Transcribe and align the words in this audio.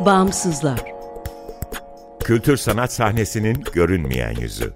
Bağımsızlar. 0.00 0.80
Kültür 2.24 2.56
sanat 2.56 2.92
sahnesinin 2.92 3.64
görünmeyen 3.72 4.34
yüzü. 4.40 4.72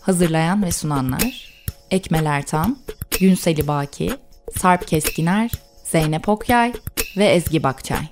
Hazırlayan 0.00 0.62
ve 0.62 0.72
sunanlar 0.72 1.52
Ekmel 1.90 2.26
Ertan, 2.26 2.78
Günseli 3.20 3.68
Baki, 3.68 4.10
Sarp 4.58 4.88
Keskiner, 4.88 5.50
Zeynep 5.84 6.28
Okyay 6.28 6.72
ve 7.16 7.24
Ezgi 7.24 7.62
Bakçay. 7.62 8.11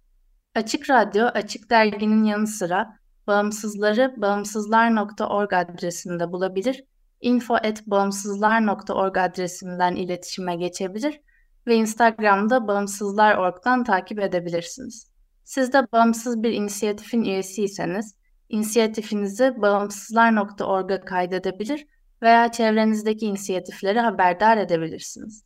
Açık 0.55 0.89
Radyo, 0.89 1.25
Açık 1.25 1.69
Dergi'nin 1.69 2.23
yanı 2.23 2.47
sıra 2.47 2.97
bağımsızları 3.27 4.13
bağımsızlar.org 4.17 5.53
adresinde 5.53 6.31
bulabilir, 6.31 6.83
info.bağımsızlar.org 7.21 9.17
adresinden 9.17 9.95
iletişime 9.95 10.55
geçebilir 10.55 11.21
ve 11.67 11.75
Instagram'da 11.75 12.67
bağımsızlar.org'dan 12.67 13.83
takip 13.83 14.19
edebilirsiniz. 14.19 15.11
Siz 15.43 15.73
de 15.73 15.87
bağımsız 15.91 16.43
bir 16.43 16.53
inisiyatifin 16.53 17.23
üyesiyseniz, 17.23 18.15
inisiyatifinizi 18.49 19.61
bağımsızlar.org'a 19.61 21.01
kaydedebilir 21.01 21.87
veya 22.21 22.51
çevrenizdeki 22.51 23.25
inisiyatifleri 23.25 23.99
haberdar 23.99 24.57
edebilirsiniz. 24.57 25.43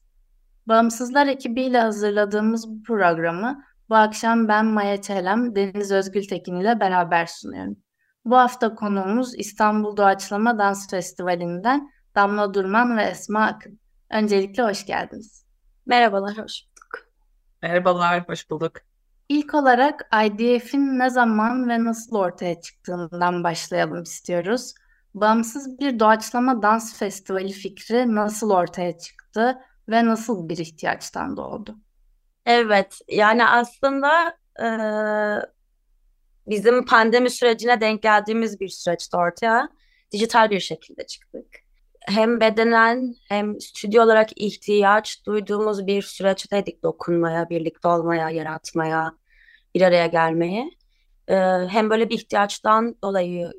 Bağımsızlar 0.67 1.27
ekibiyle 1.27 1.79
hazırladığımız 1.79 2.69
bu 2.69 2.83
programı 2.83 3.63
bu 3.89 3.95
akşam 3.95 4.47
ben 4.47 4.65
Maya 4.65 5.01
Çelem, 5.01 5.55
Deniz 5.55 5.91
Özgültekin 5.91 6.55
ile 6.55 6.79
beraber 6.79 7.25
sunuyorum. 7.25 7.77
Bu 8.25 8.37
hafta 8.37 8.75
konuğumuz 8.75 9.35
İstanbul 9.35 9.97
Doğaçlama 9.97 10.59
Dans 10.59 10.89
Festivali'nden 10.89 11.89
Damla 12.15 12.53
Durman 12.53 12.97
ve 12.97 13.03
Esma 13.03 13.45
Akın. 13.45 13.79
Öncelikle 14.09 14.63
hoş 14.63 14.85
geldiniz. 14.85 15.45
Merhabalar, 15.85 16.37
hoş 16.37 16.63
bulduk. 16.63 17.07
Merhabalar, 17.61 18.29
hoş 18.29 18.49
bulduk. 18.49 18.71
İlk 19.29 19.53
olarak 19.53 20.09
IDF'in 20.25 20.99
ne 20.99 21.09
zaman 21.09 21.69
ve 21.69 21.83
nasıl 21.83 22.15
ortaya 22.15 22.61
çıktığından 22.61 23.43
başlayalım 23.43 24.03
istiyoruz. 24.03 24.73
Bağımsız 25.13 25.79
bir 25.79 25.99
doğaçlama 25.99 26.61
dans 26.61 26.99
festivali 26.99 27.51
fikri 27.51 28.15
nasıl 28.15 28.51
ortaya 28.51 28.97
çıktı 28.97 29.57
ve 29.89 30.05
nasıl 30.05 30.49
bir 30.49 30.57
ihtiyaçtan 30.57 31.37
doğdu? 31.37 31.77
Evet, 32.45 32.99
yani 33.07 33.45
aslında 33.45 34.37
e, 34.59 34.67
bizim 36.47 36.85
pandemi 36.85 37.29
sürecine 37.29 37.81
denk 37.81 38.01
geldiğimiz 38.03 38.59
bir 38.59 38.69
süreçte 38.69 39.17
ortaya 39.17 39.69
dijital 40.11 40.49
bir 40.49 40.59
şekilde 40.59 41.07
çıktık. 41.07 41.45
Hem 42.07 42.39
bedenen 42.39 43.15
hem 43.29 43.61
stüdyo 43.61 44.03
olarak 44.03 44.29
ihtiyaç 44.35 45.25
duyduğumuz 45.25 45.87
bir 45.87 46.01
süreçteydik 46.01 46.83
dokunmaya, 46.83 47.49
birlikte 47.49 47.87
olmaya, 47.87 48.29
yaratmaya, 48.29 49.13
bir 49.75 49.81
araya 49.81 50.07
gelmeye. 50.07 50.69
E, 51.27 51.35
hem 51.69 51.89
böyle 51.89 52.09
bir 52.09 52.15
ihtiyaçtan 52.15 52.95
dolayı 53.03 53.51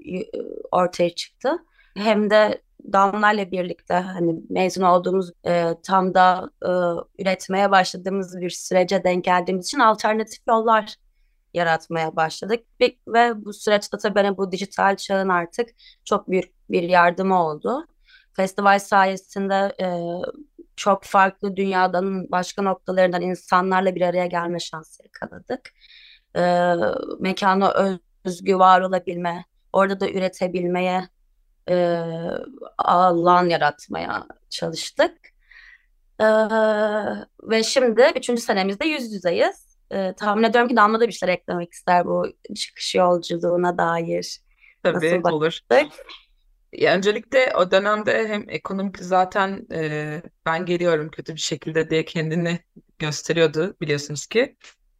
ortaya 0.72 1.14
çıktı. 1.14 1.58
Hem 1.96 2.30
de 2.30 2.62
Damla'yla 2.92 3.50
birlikte 3.50 3.94
hani 3.94 4.40
mezun 4.50 4.82
olduğumuz 4.82 5.32
e, 5.46 5.74
tam 5.82 6.14
da 6.14 6.50
e, 6.62 6.70
üretmeye 7.22 7.70
başladığımız 7.70 8.40
bir 8.40 8.50
sürece 8.50 9.04
denk 9.04 9.24
geldiğimiz 9.24 9.66
için 9.66 9.78
alternatif 9.78 10.40
yollar 10.48 10.96
yaratmaya 11.54 12.16
başladık. 12.16 12.64
Ve, 12.80 12.96
ve 13.08 13.44
bu 13.44 13.52
süreçte 13.52 13.98
tabii 13.98 14.14
bana 14.14 14.36
bu 14.36 14.52
dijital 14.52 14.96
çağın 14.96 15.28
artık 15.28 15.70
çok 16.04 16.30
büyük 16.30 16.70
bir 16.70 16.82
yardımı 16.82 17.44
oldu. 17.44 17.86
Festival 18.36 18.78
sayesinde 18.78 19.74
e, 19.80 19.86
çok 20.76 21.04
farklı 21.04 21.56
dünyadan 21.56 22.30
başka 22.30 22.62
noktalarından 22.62 23.22
insanlarla 23.22 23.94
bir 23.94 24.02
araya 24.02 24.26
gelme 24.26 24.58
şansı 24.58 25.02
yakaladık. 25.02 25.70
E, 26.36 26.72
mekana 27.20 27.74
özgü 28.24 28.58
var 28.58 28.80
olabilme, 28.80 29.44
orada 29.72 30.00
da 30.00 30.10
üretebilmeye 30.10 31.08
e, 31.68 32.02
alan 32.78 33.48
yaratmaya 33.48 34.26
çalıştık. 34.50 35.12
E, 36.20 36.26
ve 37.42 37.62
şimdi 37.62 38.12
üçüncü 38.16 38.42
senemizde 38.42 38.86
yüz 38.86 39.12
yüzeyiz. 39.12 39.76
E, 39.90 40.12
tahmin 40.12 40.42
ediyorum 40.42 40.68
ki 40.68 40.76
Damla 40.76 41.00
da 41.00 41.08
bir 41.08 41.12
şeyler 41.12 41.34
eklemek 41.34 41.72
ister 41.72 42.06
bu 42.06 42.26
çıkış 42.56 42.94
yolculuğuna 42.94 43.78
dair. 43.78 44.40
Tabii 44.82 45.20
Nasıl 45.20 45.32
olur. 45.32 45.60
Ya 46.72 46.94
öncelikle 46.94 47.52
o 47.56 47.70
dönemde 47.70 48.28
hem 48.28 48.44
ekonomik 48.48 48.98
zaten 48.98 49.66
e, 49.72 50.22
ben 50.46 50.66
geliyorum 50.66 51.10
kötü 51.10 51.34
bir 51.34 51.40
şekilde 51.40 51.90
diye 51.90 52.04
kendini 52.04 52.58
gösteriyordu 52.98 53.76
biliyorsunuz 53.80 54.26
ki. 54.26 54.56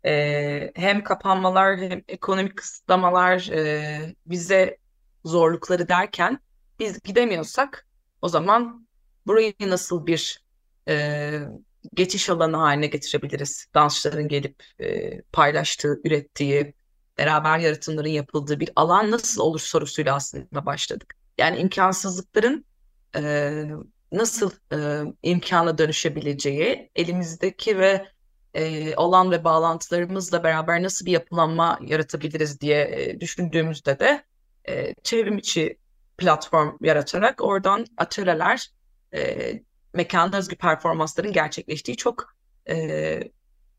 E, 0.06 0.72
hem 0.74 1.04
kapanmalar 1.04 1.78
hem 1.78 2.02
ekonomik 2.08 2.56
kısıtlamalar 2.56 3.48
e, 3.52 3.98
bize 4.26 4.76
zorlukları 5.24 5.88
derken 5.88 6.40
biz 6.78 7.02
gidemiyorsak 7.02 7.86
o 8.22 8.28
zaman 8.28 8.88
burayı 9.26 9.54
nasıl 9.60 10.06
bir 10.06 10.44
e, 10.88 11.38
geçiş 11.94 12.30
alanı 12.30 12.56
haline 12.56 12.86
getirebiliriz? 12.86 13.66
Dansçıların 13.74 14.28
gelip 14.28 14.64
e, 14.80 15.20
paylaştığı, 15.22 16.00
ürettiği, 16.04 16.74
beraber 17.18 17.58
yaratımların 17.58 18.08
yapıldığı 18.08 18.60
bir 18.60 18.70
alan 18.76 19.10
nasıl 19.10 19.42
olur 19.42 19.60
sorusuyla 19.60 20.14
aslında 20.14 20.66
başladık. 20.66 21.14
Yani 21.38 21.58
imkansızlıkların 21.58 22.64
e, 23.16 23.64
nasıl 24.12 24.50
e, 24.72 25.02
imkana 25.22 25.78
dönüşebileceği, 25.78 26.90
elimizdeki 26.96 27.78
ve 27.78 28.06
e, 28.54 28.94
olan 28.96 29.30
ve 29.30 29.44
bağlantılarımızla 29.44 30.44
beraber 30.44 30.82
nasıl 30.82 31.06
bir 31.06 31.12
yapılanma 31.12 31.78
yaratabiliriz 31.82 32.60
diye 32.60 32.82
e, 32.82 33.20
düşündüğümüzde 33.20 33.98
de 33.98 34.24
e, 34.68 34.94
çevrim 35.02 35.38
içi 35.38 35.78
platform 36.18 36.76
yaratarak 36.80 37.44
oradan 37.44 37.86
atölyeler, 37.96 38.70
e, 39.14 39.52
mekanda 39.94 40.38
özgü 40.38 40.56
performansların 40.56 41.32
gerçekleştiği 41.32 41.96
çok 41.96 42.34
e, 42.68 43.20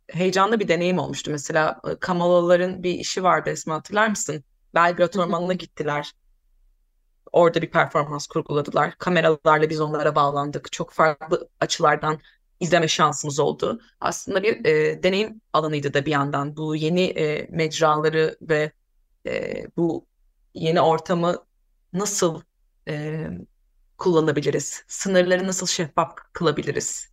heyecanlı 0.08 0.60
bir 0.60 0.68
deneyim 0.68 1.00
olmuştu. 1.00 1.32
Mesela 1.32 1.82
e, 1.90 1.96
Kamalaların 1.96 2.84
bir 2.84 2.94
işi 2.94 3.24
vardı 3.24 3.50
Esma 3.50 3.76
hatırlar 3.76 4.08
mısın? 4.08 4.44
Belgrad 4.76 5.14
Ormanı'na 5.14 5.54
gittiler. 5.54 6.12
Orada 7.32 7.62
bir 7.62 7.72
performans 7.72 8.28
kurguladılar. 8.28 8.96
Kameralarla 8.98 9.70
biz 9.70 9.82
onlara 9.82 10.16
bağlandık. 10.16 10.72
Çok 10.72 10.92
farklı 10.92 11.50
açılardan 11.60 12.20
izleme 12.60 12.88
şansımız 12.88 13.40
oldu. 13.40 13.82
Aslında 14.00 14.44
bir 14.44 14.66
e, 14.66 15.04
deneyim 15.04 15.42
alanıydı 15.54 15.94
da 15.94 16.06
bir 16.06 16.12
yandan. 16.12 16.58
Bu 16.58 16.76
yeni 16.76 17.04
e, 17.04 17.48
mecraları 17.52 18.38
ve 18.42 18.72
e, 19.28 19.64
bu 19.78 20.06
yeni 20.54 20.82
ortamı 20.82 21.47
nasıl 21.94 22.42
e, 22.88 23.28
kullanabiliriz? 23.98 24.84
Sınırları 24.88 25.48
nasıl 25.48 25.68
şeffaf 25.68 26.16
kılabiliriz? 26.34 27.10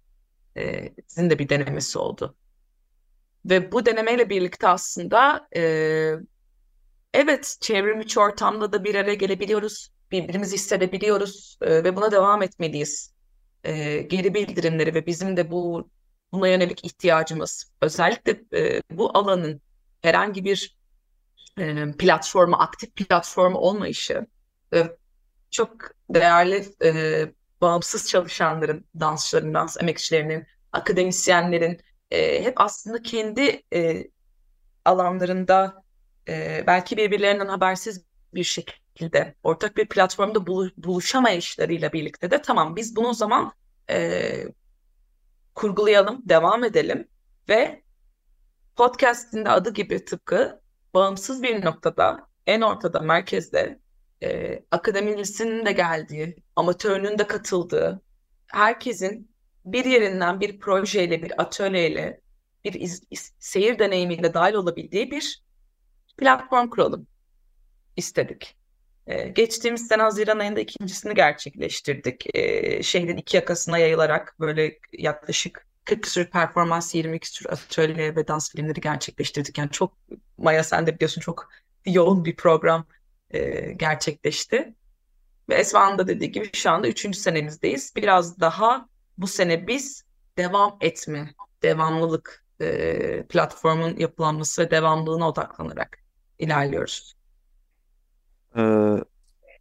E, 0.57 0.95
sizin 1.07 1.31
de 1.31 1.39
bir 1.39 1.49
denemesi 1.49 1.99
oldu. 1.99 2.37
Ve 3.45 3.73
bu 3.73 3.87
denemeyle 3.87 4.31
birlikte 4.31 4.69
aslında 4.69 5.49
e, 5.57 5.63
evet 7.15 7.57
çevrim 7.61 8.01
içi 8.01 8.21
ortamda 8.21 8.73
da 8.73 8.85
bir 8.85 8.95
araya 8.95 9.15
gelebiliyoruz. 9.15 9.89
Birbirimizi 10.11 10.55
hissedebiliyoruz 10.55 11.59
e, 11.63 11.85
ve 11.85 11.97
buna 11.97 12.13
devam 12.13 12.43
etmeliyiz. 12.43 13.15
E, 13.65 14.03
geri 14.03 14.35
bildirimleri 14.35 14.95
ve 14.95 15.07
bizim 15.07 15.37
de 15.37 15.51
bu 15.51 15.91
buna 16.33 16.49
yönelik 16.49 16.85
ihtiyacımız 16.85 17.73
özellikle 17.81 18.59
e, 18.59 18.83
bu 18.91 19.19
alanın 19.19 19.61
herhangi 20.03 20.45
bir 20.45 20.79
e, 21.59 21.93
platformu, 21.93 22.57
aktif 22.57 22.95
platformu 22.95 23.59
olmayışı 23.59 24.27
çok 25.51 25.77
değerli 26.11 26.69
e, 26.85 27.33
bağımsız 27.61 28.09
çalışanların, 28.09 28.85
dansçıların, 29.01 29.55
dans 29.55 29.77
emekçilerinin, 29.83 30.47
akademisyenlerin 30.73 31.81
e, 32.11 32.45
hep 32.45 32.61
aslında 32.61 33.03
kendi 33.03 33.63
e, 33.75 34.11
alanlarında 34.85 35.85
e, 36.29 36.65
belki 36.67 36.97
birbirlerinden 36.97 37.47
habersiz 37.47 38.05
bir 38.35 38.45
şekilde 38.45 39.35
ortak 39.43 39.77
bir 39.77 39.89
platformda 39.89 40.47
bulu, 40.47 40.71
buluşamayışlarıyla 40.77 41.93
birlikte 41.93 42.31
de 42.31 42.43
tamam 42.43 42.77
biz 42.77 42.97
bunu 42.97 43.09
o 43.09 43.15
zaman 43.15 43.53
e, 43.91 44.45
kurgulayalım, 45.55 46.23
devam 46.29 46.65
edelim 46.65 47.09
ve 47.49 47.83
podcast'in 48.77 49.45
de 49.45 49.51
adı 49.51 49.73
gibi 49.73 50.05
tıpkı 50.05 50.61
bağımsız 50.95 51.43
bir 51.43 51.65
noktada, 51.65 52.29
en 52.47 52.61
ortada, 52.61 53.01
merkezde 53.01 53.79
e, 54.25 54.63
akademisinin 54.71 55.67
de 55.67 55.73
geldiği, 55.73 56.37
amatörünün 56.57 57.19
de 57.19 57.27
katıldığı, 57.27 58.03
herkesin 58.47 59.31
bir 59.65 59.85
yerinden 59.85 60.41
bir 60.41 60.59
projeyle, 60.59 61.23
bir 61.23 61.43
atölyeyle, 61.43 62.21
bir 62.65 62.75
iz, 62.75 63.03
iz, 63.11 63.33
seyir 63.39 63.79
deneyimiyle 63.79 64.35
dahil 64.35 64.55
olabildiği 64.55 65.11
bir 65.11 65.43
platform 66.17 66.69
kuralım 66.71 67.07
istedik. 67.97 68.57
Ee, 69.07 69.29
geçtiğimiz 69.29 69.87
sene 69.87 70.03
Haziran 70.03 70.39
ayında 70.39 70.61
ikincisini 70.61 71.15
gerçekleştirdik. 71.15 72.37
Ee, 72.37 72.83
şehrin 72.83 73.17
iki 73.17 73.37
yakasına 73.37 73.79
yayılarak 73.79 74.37
böyle 74.41 74.79
yaklaşık 74.93 75.67
40 75.85 76.03
küsur 76.03 76.25
performans, 76.25 76.95
20 76.95 77.19
küsur 77.19 77.51
atölye 77.51 78.17
ve 78.17 78.29
dans 78.29 78.53
filmleri 78.53 78.81
gerçekleştirdik. 78.81 79.59
Yani 79.59 79.71
çok, 79.71 79.93
Maya 80.39 80.65
sen 80.65 80.87
de 80.87 80.95
biliyorsun 80.95 81.21
çok 81.21 81.49
yoğun 81.87 82.25
bir 82.25 82.37
program 82.37 82.87
e, 83.31 83.73
gerçekleşti. 83.73 84.75
Ve 85.49 85.55
Esma'nın 85.55 85.99
da 85.99 86.09
dediği 86.09 86.33
gibi 86.33 86.51
şu 86.53 86.71
anda 86.71 86.89
üçüncü 86.89 87.19
senemizdeyiz. 87.19 87.93
Biraz 87.97 88.41
daha 88.41 88.89
bu 89.19 89.27
sene 89.27 89.67
biz 89.67 90.05
devam 90.39 90.77
etme, 90.81 91.35
devamlılık 91.63 92.45
e, 92.61 93.27
platformun 93.29 93.97
yapılanması 93.97 94.63
ve 94.63 94.71
devamlılığına 94.71 95.29
odaklanarak 95.29 95.99
ilerliyoruz. 96.39 97.15
Ee, 98.57 98.97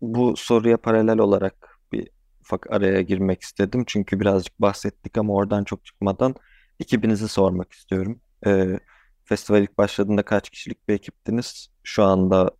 bu 0.01 0.37
soruya 0.37 0.77
paralel 0.77 1.17
olarak 1.17 1.79
bir 1.91 2.09
ufak 2.41 2.71
araya 2.71 3.01
girmek 3.01 3.41
istedim. 3.41 3.83
Çünkü 3.87 4.19
birazcık 4.19 4.61
bahsettik 4.61 5.17
ama 5.17 5.33
oradan 5.33 5.63
çok 5.63 5.85
çıkmadan 5.85 6.35
ekibinizi 6.79 7.27
sormak 7.27 7.71
istiyorum. 7.71 8.21
Ee, 8.45 8.79
festival 9.23 9.61
ilk 9.61 9.77
başladığında 9.77 10.23
kaç 10.23 10.49
kişilik 10.49 10.87
bir 10.87 10.93
ekiptiniz? 10.93 11.67
Şu 11.83 12.03
anda 12.03 12.51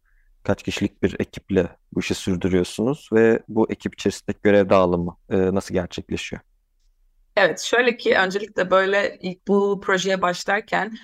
kaç 0.43 0.63
kişilik 0.63 1.03
bir 1.03 1.15
ekiple 1.19 1.77
bu 1.93 1.99
işi 1.99 2.15
sürdürüyorsunuz 2.15 3.09
ve 3.13 3.43
bu 3.47 3.71
ekip 3.71 3.93
içerisindeki 3.93 4.39
görev 4.43 4.69
dağılımı 4.69 5.17
e, 5.29 5.37
nasıl 5.37 5.73
gerçekleşiyor? 5.73 6.41
Evet, 7.35 7.59
şöyle 7.59 7.97
ki 7.97 8.17
öncelikle 8.17 8.71
böyle 8.71 9.17
ilk 9.21 9.47
bu 9.47 9.81
projeye 9.81 10.21
başlarken 10.21 10.97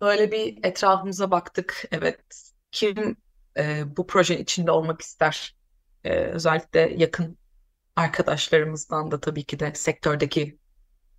böyle 0.00 0.32
bir 0.32 0.58
etrafımıza 0.62 1.30
baktık. 1.30 1.84
Evet, 1.92 2.20
kim 2.70 3.16
e, 3.56 3.96
bu 3.96 4.06
projenin 4.06 4.42
içinde 4.42 4.70
olmak 4.70 5.00
ister? 5.00 5.56
E, 6.04 6.14
özellikle 6.14 6.94
yakın 6.96 7.38
arkadaşlarımızdan 7.96 9.10
da 9.10 9.20
tabii 9.20 9.44
ki 9.44 9.60
de 9.60 9.72
sektördeki 9.74 10.58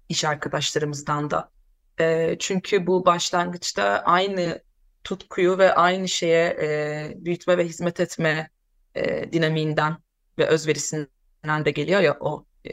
iş 0.09 0.25
arkadaşlarımızdan 0.25 1.31
da. 1.31 1.51
E, 1.99 2.35
çünkü 2.39 2.87
bu 2.87 3.05
başlangıçta 3.05 3.83
aynı 3.83 4.61
tutkuyu 5.03 5.57
ve 5.57 5.73
aynı 5.75 6.07
şeye 6.07 6.45
e, 6.61 7.13
büyütme 7.15 7.57
ve 7.57 7.65
hizmet 7.65 7.99
etme 7.99 8.49
e, 8.95 9.33
dinamiğinden 9.33 9.97
ve 10.37 10.47
özverisinden 10.47 11.65
de 11.65 11.71
geliyor 11.71 12.01
ya 12.01 12.17
o 12.19 12.45
e, 12.65 12.71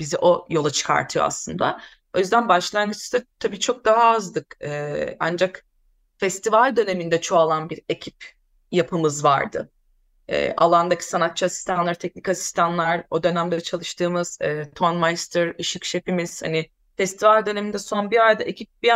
bizi 0.00 0.18
o 0.18 0.46
yola 0.50 0.70
çıkartıyor 0.70 1.24
aslında. 1.24 1.80
O 2.16 2.18
yüzden 2.18 2.48
başlangıçta 2.48 3.22
tabii 3.38 3.60
çok 3.60 3.84
daha 3.84 4.04
azdık. 4.04 4.56
E, 4.62 5.16
ancak 5.20 5.64
festival 6.18 6.76
döneminde 6.76 7.20
çoğalan 7.20 7.70
bir 7.70 7.80
ekip 7.88 8.16
yapımız 8.72 9.24
vardı. 9.24 9.70
E, 10.28 10.54
alandaki 10.56 11.04
sanatçı 11.04 11.46
asistanlar, 11.46 11.94
teknik 11.94 12.28
asistanlar, 12.28 13.04
o 13.10 13.22
dönemde 13.22 13.60
çalıştığımız 13.60 14.38
e, 14.40 14.70
Tonmeister, 14.74 15.54
ışık 15.60 15.84
şefimiz, 15.84 16.42
hani 16.42 16.70
festival 16.96 17.46
döneminde 17.46 17.78
son 17.78 18.10
bir 18.10 18.26
ayda 18.26 18.44
ekip 18.44 18.82
bir 18.82 18.92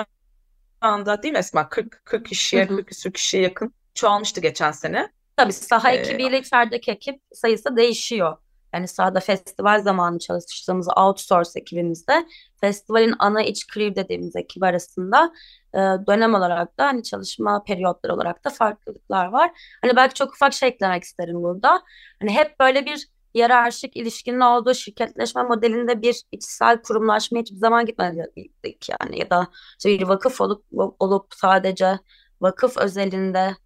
anda 0.80 1.22
değil 1.22 1.32
mi 1.32 1.38
Esma? 1.38 1.68
40, 1.68 2.04
40 2.04 2.26
kişiye, 2.26 2.66
40 2.66 2.88
küsur 2.88 3.12
kişiye 3.12 3.42
yakın 3.42 3.74
çoğalmıştı 3.94 4.40
geçen 4.40 4.72
sene. 4.72 5.12
Tabii 5.36 5.52
saha 5.52 5.90
Ee, 5.90 5.96
ekibiyle 5.96 6.38
içerideki 6.38 6.90
ekip 6.90 7.20
sayısı 7.32 7.76
değişiyor. 7.76 8.36
Yani 8.74 8.88
sahada 8.88 9.20
festival 9.20 9.82
zamanı 9.82 10.18
çalıştığımız 10.18 10.88
outsource 10.96 11.50
ekibimizde 11.56 12.26
festivalin 12.60 13.14
ana 13.18 13.42
iç 13.42 13.66
crew 13.66 13.96
dediğimiz 13.96 14.36
ekip 14.36 14.62
arasında 14.62 15.32
e, 15.74 15.78
dönem 15.78 16.34
olarak 16.34 16.78
da 16.78 16.86
hani 16.86 17.02
çalışma 17.02 17.64
periyotları 17.64 18.14
olarak 18.14 18.44
da 18.44 18.50
farklılıklar 18.50 19.26
var. 19.26 19.50
Hani 19.82 19.96
belki 19.96 20.14
çok 20.14 20.32
ufak 20.34 20.52
şey 20.52 20.68
eklemek 20.68 21.02
isterim 21.02 21.42
burada. 21.42 21.82
Hani 22.20 22.30
hep 22.30 22.60
böyle 22.60 22.86
bir 22.86 23.08
hiyerarşik 23.34 23.96
ilişkinin 23.96 24.40
olduğu 24.40 24.74
şirketleşme 24.74 25.42
modelinde 25.42 26.02
bir 26.02 26.22
içsel 26.32 26.82
kurumlaşma 26.82 27.38
hiçbir 27.40 27.56
zaman 27.56 27.86
gitmedik 27.86 28.88
yani 28.88 29.18
ya 29.18 29.30
da 29.30 29.48
işte 29.78 29.88
bir 29.88 30.02
vakıf 30.02 30.40
olup 30.40 30.64
olup 30.98 31.26
sadece 31.34 31.98
vakıf 32.40 32.76
özelinde 32.76 33.56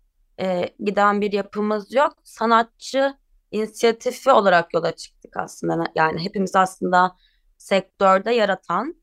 e, 0.40 0.68
giden 0.84 1.20
bir 1.20 1.32
yapımız 1.32 1.94
yok. 1.94 2.12
Sanatçı 2.24 3.14
inisiyatifi 3.50 4.30
olarak 4.30 4.74
yola 4.74 4.92
çıktık 4.96 5.36
aslında. 5.36 5.84
Yani 5.94 6.24
hepimiz 6.24 6.56
aslında 6.56 7.16
sektörde 7.58 8.30
yaratan, 8.30 8.94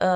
e, 0.00 0.08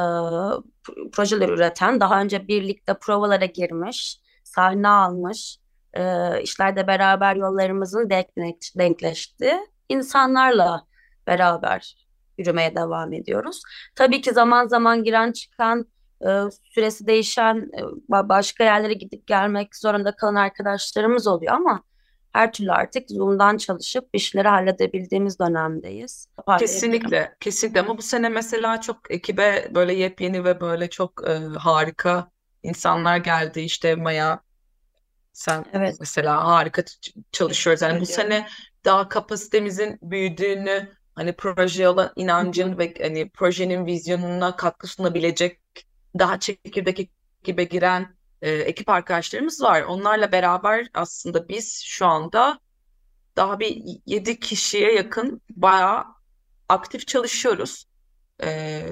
projeler 1.12 1.48
üreten, 1.48 2.00
daha 2.00 2.20
önce 2.20 2.48
birlikte 2.48 2.94
provalara 2.94 3.44
girmiş, 3.44 4.20
sahne 4.44 4.88
almış, 4.88 5.58
e, 5.94 6.42
işlerde 6.42 6.86
beraber 6.86 7.36
yollarımızın 7.36 8.10
denkleş, 8.10 8.76
denkleştiği 8.78 9.60
insanlarla 9.92 10.86
beraber 11.26 11.96
yürümeye 12.38 12.76
devam 12.76 13.12
ediyoruz. 13.12 13.62
Tabii 13.94 14.20
ki 14.20 14.32
zaman 14.32 14.66
zaman 14.66 15.04
giren 15.04 15.32
çıkan 15.32 15.86
e, 16.20 16.28
süresi 16.74 17.06
değişen 17.06 17.56
e, 17.56 17.82
başka 18.10 18.64
yerlere 18.64 18.94
gidip 18.94 19.26
gelmek 19.26 19.76
zorunda 19.76 20.16
kalan 20.16 20.34
arkadaşlarımız 20.34 21.26
oluyor 21.26 21.54
ama 21.54 21.82
her 22.32 22.52
türlü 22.52 22.72
artık 22.72 23.10
Zoom'dan 23.10 23.56
çalışıp 23.56 24.08
işleri 24.12 24.48
halledebildiğimiz 24.48 25.38
dönemdeyiz. 25.38 26.28
Kesinlikle, 26.58 27.34
kesinlikle 27.40 27.80
ama 27.80 27.98
bu 27.98 28.02
sene 28.02 28.28
mesela 28.28 28.80
çok 28.80 29.10
ekibe 29.10 29.70
böyle 29.74 29.94
yepyeni 29.94 30.44
ve 30.44 30.60
böyle 30.60 30.90
çok 30.90 31.28
e, 31.28 31.32
harika 31.58 32.30
insanlar 32.62 33.16
geldi. 33.16 33.60
İşte 33.60 33.94
Maya 33.94 34.40
sen 35.32 35.64
Evet. 35.72 35.96
mesela 36.00 36.44
harika 36.44 36.82
çalışıyoruz. 37.32 37.82
Yani 37.82 38.00
bu 38.00 38.06
sene 38.06 38.46
daha 38.84 39.08
kapasitemizin 39.08 39.98
büyüdüğünü, 40.02 40.92
hani 41.14 41.32
projeye 41.36 41.88
olan 41.88 42.12
inancın 42.16 42.78
ve 42.78 42.94
hani 43.02 43.30
projenin 43.30 43.86
vizyonuna 43.86 44.56
katkı 44.56 44.86
sunabilecek 44.86 45.60
daha 46.18 46.40
çekirdek 46.40 47.10
ekibe 47.42 47.64
giren 47.64 48.16
e, 48.42 48.50
ekip 48.50 48.88
arkadaşlarımız 48.88 49.62
var. 49.62 49.82
Onlarla 49.82 50.32
beraber 50.32 50.88
aslında 50.94 51.48
biz 51.48 51.82
şu 51.84 52.06
anda 52.06 52.58
daha 53.36 53.60
bir 53.60 53.82
7 54.06 54.40
kişiye 54.40 54.94
yakın 54.94 55.42
bayağı 55.50 56.04
aktif 56.68 57.06
çalışıyoruz. 57.06 57.86
E, 58.42 58.82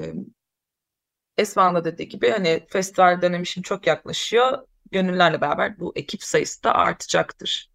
Esma'nın 1.38 1.74
da 1.74 1.84
dediği 1.84 2.08
gibi 2.08 2.30
hani 2.30 2.66
festival 2.70 3.22
dönemi 3.22 3.46
şimdi 3.46 3.66
çok 3.68 3.86
yaklaşıyor. 3.86 4.58
Gönüllerle 4.92 5.40
beraber 5.40 5.80
bu 5.80 5.92
ekip 5.96 6.22
sayısı 6.22 6.62
da 6.62 6.74
artacaktır. 6.74 7.69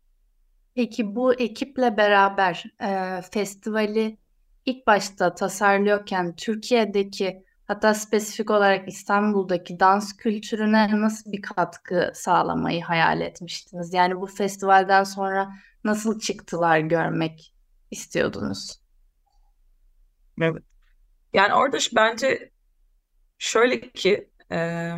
Peki 0.76 1.16
bu 1.16 1.34
ekiple 1.34 1.98
beraber 1.98 2.64
e, 2.82 3.22
festivali 3.32 4.18
ilk 4.66 4.88
başta 4.88 5.36
tasarlıyorken 5.36 6.36
Türkiye'deki 6.36 7.46
hatta 7.66 7.94
spesifik 7.94 8.52
olarak 8.52 8.88
İstanbul'daki 8.88 9.80
dans 9.80 10.18
kültürüne 10.18 11.02
nasıl 11.02 11.32
bir 11.32 11.42
katkı 11.42 12.12
sağlamayı 12.16 12.84
hayal 12.84 13.22
etmiştiniz? 13.22 13.94
Yani 13.94 14.22
bu 14.22 14.28
festivalden 14.28 15.04
sonra 15.04 15.54
nasıl 15.84 16.20
çıktılar 16.20 16.80
görmek 16.80 17.54
istiyordunuz? 17.92 18.80
Evet. 20.42 20.64
Yani 21.34 21.54
orada 21.54 21.78
bence 21.96 22.52
şöyle 23.38 23.82
ki 23.82 24.30
e, 24.52 24.92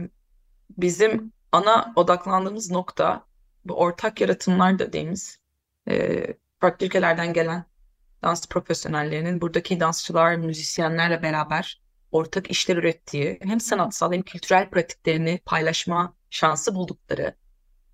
bizim 0.77 1.33
ana 1.51 1.93
odaklandığımız 1.95 2.71
nokta 2.71 3.25
bu 3.65 3.73
ortak 3.73 4.21
yaratımlar 4.21 4.79
dediğimiz 4.79 5.46
e, 5.87 6.25
farklı 6.59 6.85
ülkelerden 6.85 7.33
gelen 7.33 7.65
dans 8.23 8.47
profesyonellerinin 8.47 9.41
buradaki 9.41 9.79
dansçılar, 9.79 10.35
müzisyenlerle 10.35 11.21
beraber 11.21 11.81
ortak 12.11 12.51
işler 12.51 12.77
ürettiği 12.77 13.39
hem 13.41 13.59
sanatsal 13.59 14.13
hem 14.13 14.21
kültürel 14.21 14.69
pratiklerini 14.69 15.39
paylaşma 15.45 16.15
şansı 16.29 16.75
buldukları 16.75 17.35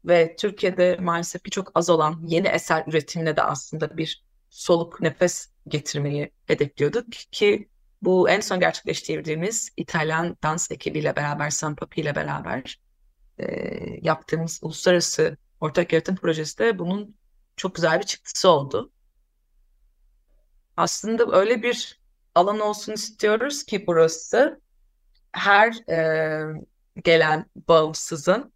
ve 0.05 0.35
Türkiye'de 0.35 0.97
maalesef 1.01 1.43
ki 1.43 1.51
çok 1.51 1.71
az 1.75 1.89
olan 1.89 2.21
yeni 2.27 2.47
eser 2.47 2.83
üretimine 2.87 3.35
de 3.35 3.41
aslında 3.41 3.97
bir 3.97 4.23
soluk 4.49 5.01
nefes 5.01 5.49
getirmeyi 5.67 6.31
hedefliyorduk 6.45 7.11
ki 7.11 7.69
bu 8.01 8.29
en 8.29 8.39
son 8.39 8.59
gerçekleştirdiğimiz 8.59 9.69
İtalyan 9.77 10.37
dans 10.43 10.71
ekibiyle 10.71 11.15
beraber, 11.15 11.49
Sampapi 11.49 12.01
ile 12.01 12.15
beraber 12.15 12.79
e, 13.37 13.45
yaptığımız 14.01 14.59
uluslararası 14.63 15.37
ortak 15.59 15.93
yaratım 15.93 16.15
projesi 16.15 16.59
de 16.59 16.79
bunun 16.79 17.15
çok 17.57 17.75
güzel 17.75 17.99
bir 17.99 18.05
çıktısı 18.05 18.49
oldu. 18.49 18.91
Aslında 20.77 21.37
öyle 21.39 21.63
bir 21.63 21.99
alan 22.35 22.59
olsun 22.59 22.93
istiyoruz 22.93 23.63
ki 23.63 23.87
burası 23.87 24.61
her 25.31 25.89
e, 25.89 26.63
gelen 27.03 27.45
bağımsızın 27.67 28.53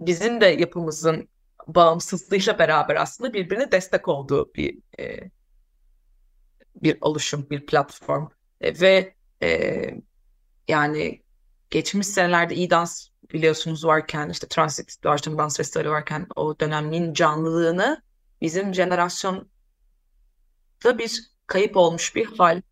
bizim 0.00 0.40
de 0.40 0.46
yapımızın 0.46 1.28
bağımsızlığıyla 1.66 2.58
beraber 2.58 2.96
aslında 2.96 3.32
birbirine 3.32 3.72
destek 3.72 4.08
olduğu 4.08 4.54
bir 4.54 4.78
e, 5.00 5.30
bir 6.82 6.98
oluşum, 7.00 7.50
bir 7.50 7.66
platform 7.66 8.28
e, 8.60 8.80
ve 8.80 9.14
e, 9.42 9.90
yani 10.68 11.22
geçmiş 11.70 12.06
senelerde 12.06 12.54
iyi 12.54 12.70
dans 12.70 13.08
biliyorsunuz 13.32 13.84
varken 13.84 14.28
işte 14.28 14.48
Transit 14.48 15.04
Doğaçlama 15.04 15.38
Dans 15.38 15.56
Festivali 15.56 15.90
varken 15.90 16.26
o 16.36 16.60
dönemin 16.60 17.14
canlılığını 17.14 18.02
bizim 18.40 18.74
jenerasyonda 18.74 19.48
bir 20.84 21.30
kayıp 21.46 21.76
olmuş 21.76 22.14
bir 22.14 22.26
halle 22.26 22.62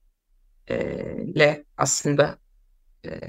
aslında 1.76 2.38
e, 3.04 3.20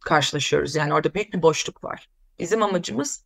karşılaşıyoruz. 0.00 0.74
Yani 0.74 0.94
orada 0.94 1.14
büyük 1.14 1.34
bir 1.34 1.42
boşluk 1.42 1.84
var. 1.84 2.08
Bizim 2.38 2.62
amacımız 2.62 3.24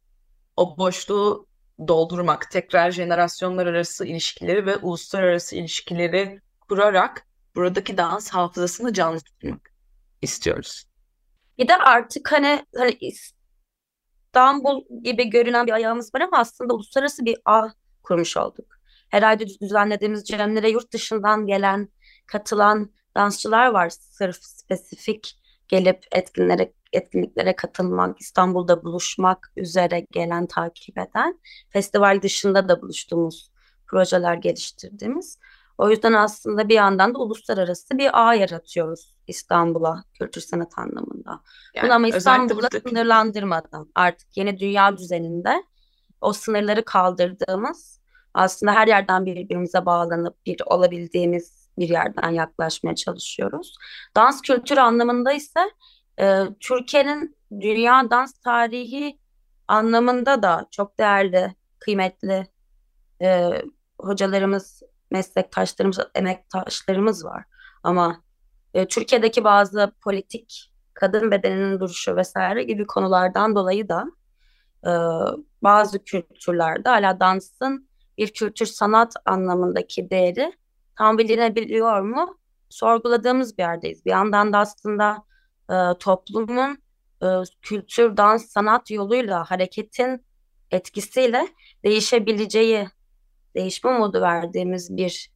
o 0.56 0.78
boşluğu 0.78 1.46
doldurmak, 1.88 2.50
tekrar 2.50 2.90
jenerasyonlar 2.90 3.66
arası 3.66 4.06
ilişkileri 4.06 4.66
ve 4.66 4.76
uluslararası 4.76 5.56
ilişkileri 5.56 6.40
kurarak 6.60 7.26
buradaki 7.54 7.96
dans 7.96 8.30
hafızasını 8.30 8.92
canlı 8.92 9.20
tutmak 9.20 9.72
istiyoruz. 10.22 10.84
Bir 11.58 11.68
de 11.68 11.76
artık 11.76 12.32
hani, 12.32 12.66
hani 12.76 12.98
İstanbul 14.30 14.84
gibi 15.02 15.30
görünen 15.30 15.66
bir 15.66 15.72
ayağımız 15.72 16.14
var 16.14 16.20
ama 16.20 16.38
aslında 16.38 16.74
uluslararası 16.74 17.24
bir 17.24 17.38
ağ 17.44 17.68
kurmuş 18.02 18.36
olduk. 18.36 18.66
Her 19.08 19.22
ayda 19.22 19.44
düzenlediğimiz 19.62 20.24
cemlere 20.24 20.70
yurt 20.70 20.92
dışından 20.92 21.46
gelen, 21.46 21.88
katılan 22.26 22.90
dansçılar 23.16 23.70
var. 23.70 23.90
Sırf 23.90 24.36
spesifik 24.40 25.40
gelip 25.68 26.04
etkinlere 26.12 26.72
etkinliklere 26.92 27.56
katılmak, 27.56 28.20
İstanbul'da 28.20 28.84
buluşmak 28.84 29.52
üzere 29.56 30.06
gelen, 30.10 30.46
takip 30.46 30.98
eden, 30.98 31.40
festival 31.70 32.22
dışında 32.22 32.68
da 32.68 32.82
buluştuğumuz 32.82 33.50
projeler 33.86 34.34
geliştirdiğimiz. 34.34 35.38
O 35.78 35.90
yüzden 35.90 36.12
aslında 36.12 36.68
bir 36.68 36.74
yandan 36.74 37.14
da 37.14 37.18
uluslararası 37.18 37.98
bir 37.98 38.28
ağ 38.28 38.34
yaratıyoruz 38.34 39.14
İstanbul'a 39.30 40.04
kültür 40.18 40.40
sanat 40.40 40.78
anlamında. 40.78 41.40
Yani 41.74 41.86
Bunu 41.86 41.94
ama 41.94 42.08
İstanbul'da 42.08 42.56
buradaki... 42.56 42.88
sınırlandırmadan 42.88 43.90
artık 43.94 44.36
yeni 44.36 44.60
dünya 44.60 44.96
düzeninde 44.96 45.64
o 46.20 46.32
sınırları 46.32 46.84
kaldırdığımız 46.84 48.00
aslında 48.34 48.72
her 48.72 48.86
yerden 48.86 49.26
birbirimize 49.26 49.86
bağlanıp 49.86 50.46
bir 50.46 50.60
olabildiğimiz 50.66 51.70
bir 51.78 51.88
yerden 51.88 52.30
yaklaşmaya 52.30 52.94
çalışıyoruz. 52.94 53.76
Dans 54.16 54.42
kültürü 54.42 54.80
anlamında 54.80 55.32
ise 55.32 55.60
e, 56.20 56.42
Türkiye'nin 56.60 57.36
dünya 57.60 58.10
dans 58.10 58.32
tarihi 58.32 59.18
anlamında 59.68 60.42
da 60.42 60.66
çok 60.70 60.98
değerli, 60.98 61.54
kıymetli 61.78 62.46
e, 63.22 63.50
hocalarımız, 64.00 64.82
meslektaşlarımız, 65.10 65.98
emektaşlarımız 66.14 67.24
var. 67.24 67.44
Ama 67.82 68.22
e, 68.74 68.86
Türkiye'deki 68.86 69.44
bazı 69.44 69.92
politik, 70.02 70.72
kadın 70.94 71.30
bedeninin 71.30 71.80
duruşu 71.80 72.16
vesaire 72.16 72.62
gibi 72.62 72.86
konulardan 72.86 73.54
dolayı 73.54 73.88
da 73.88 74.04
e, 74.86 74.92
bazı 75.62 76.04
kültürlerde 76.04 76.88
hala 76.88 77.20
dansın 77.20 77.88
bir 78.18 78.32
kültür 78.32 78.66
sanat 78.66 79.14
anlamındaki 79.24 80.10
değeri 80.10 80.52
tam 80.98 81.18
bilinebiliyor 81.18 82.00
mu? 82.00 82.38
Sorguladığımız 82.68 83.58
bir 83.58 83.62
yerdeyiz. 83.62 84.04
Bir 84.04 84.10
yandan 84.10 84.52
da 84.52 84.58
aslında 84.58 85.24
e, 85.70 85.98
toplumun 85.98 86.78
e, 87.22 87.26
kültür, 87.62 88.16
dans, 88.16 88.46
sanat 88.46 88.90
yoluyla 88.90 89.50
hareketin 89.50 90.24
etkisiyle 90.70 91.48
değişebileceği, 91.84 92.88
değişme 93.54 93.98
modu 93.98 94.20
verdiğimiz 94.20 94.96
bir 94.96 95.30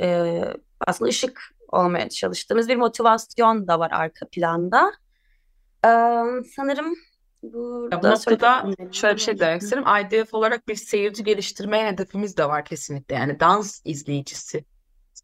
e, 0.00 0.40
aslında 0.86 1.08
ışık 1.08 1.53
olmaya 1.74 2.08
çalıştığımız 2.08 2.68
bir 2.68 2.76
motivasyon 2.76 3.68
da 3.68 3.78
var 3.78 3.90
arka 3.90 4.26
planda. 4.32 4.92
Ee, 5.84 5.88
sanırım 6.56 6.94
burada 7.42 7.96
ya 7.96 8.02
bu 8.02 8.10
noktada 8.10 8.66
şöyle 8.92 9.16
bir 9.16 9.20
şey 9.20 9.38
demek 9.38 9.62
isterim. 9.62 9.84
IDF 9.84 10.34
olarak 10.34 10.68
bir 10.68 10.74
seyirci 10.74 11.24
geliştirme 11.24 11.86
hedefimiz 11.86 12.36
de 12.36 12.48
var 12.48 12.64
kesinlikle. 12.64 13.14
Yani 13.14 13.40
dans 13.40 13.80
izleyicisi 13.84 14.64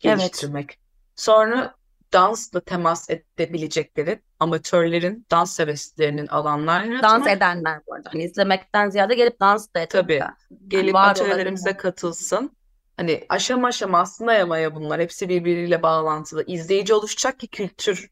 geliştirmek. 0.01 0.65
Evet. 0.71 0.79
Sonra 1.17 1.75
dansla 2.13 2.61
temas 2.61 3.11
edebilecekleri 3.11 4.23
amatörlerin, 4.41 5.27
dans 5.31 5.59
heveslerinin 5.59 6.27
alanlar 6.27 6.85
yaratmak. 6.85 7.03
Dans 7.03 7.27
edenler 7.27 7.81
bu 7.87 7.95
arada. 7.95 8.11
Hani 8.13 8.23
izlemekten 8.23 8.91
ziyade 8.91 9.15
gelip 9.15 9.41
dans 9.41 9.75
da 9.75 9.81
etmek. 9.81 10.03
Tabii. 10.03 10.23
Gelip 10.69 10.95
yani 10.95 10.99
atölyelerimize 10.99 11.77
katılsın. 11.77 12.57
Hani 13.01 13.27
aşama 13.29 13.69
aşama 13.69 13.99
aslında 13.99 14.33
yamaya 14.33 14.75
bunlar. 14.75 15.01
Hepsi 15.01 15.29
birbiriyle 15.29 15.83
bağlantılı. 15.83 16.45
İzleyici 16.47 16.95
oluşacak 16.95 17.41
ki 17.41 17.49
kültür 17.49 18.11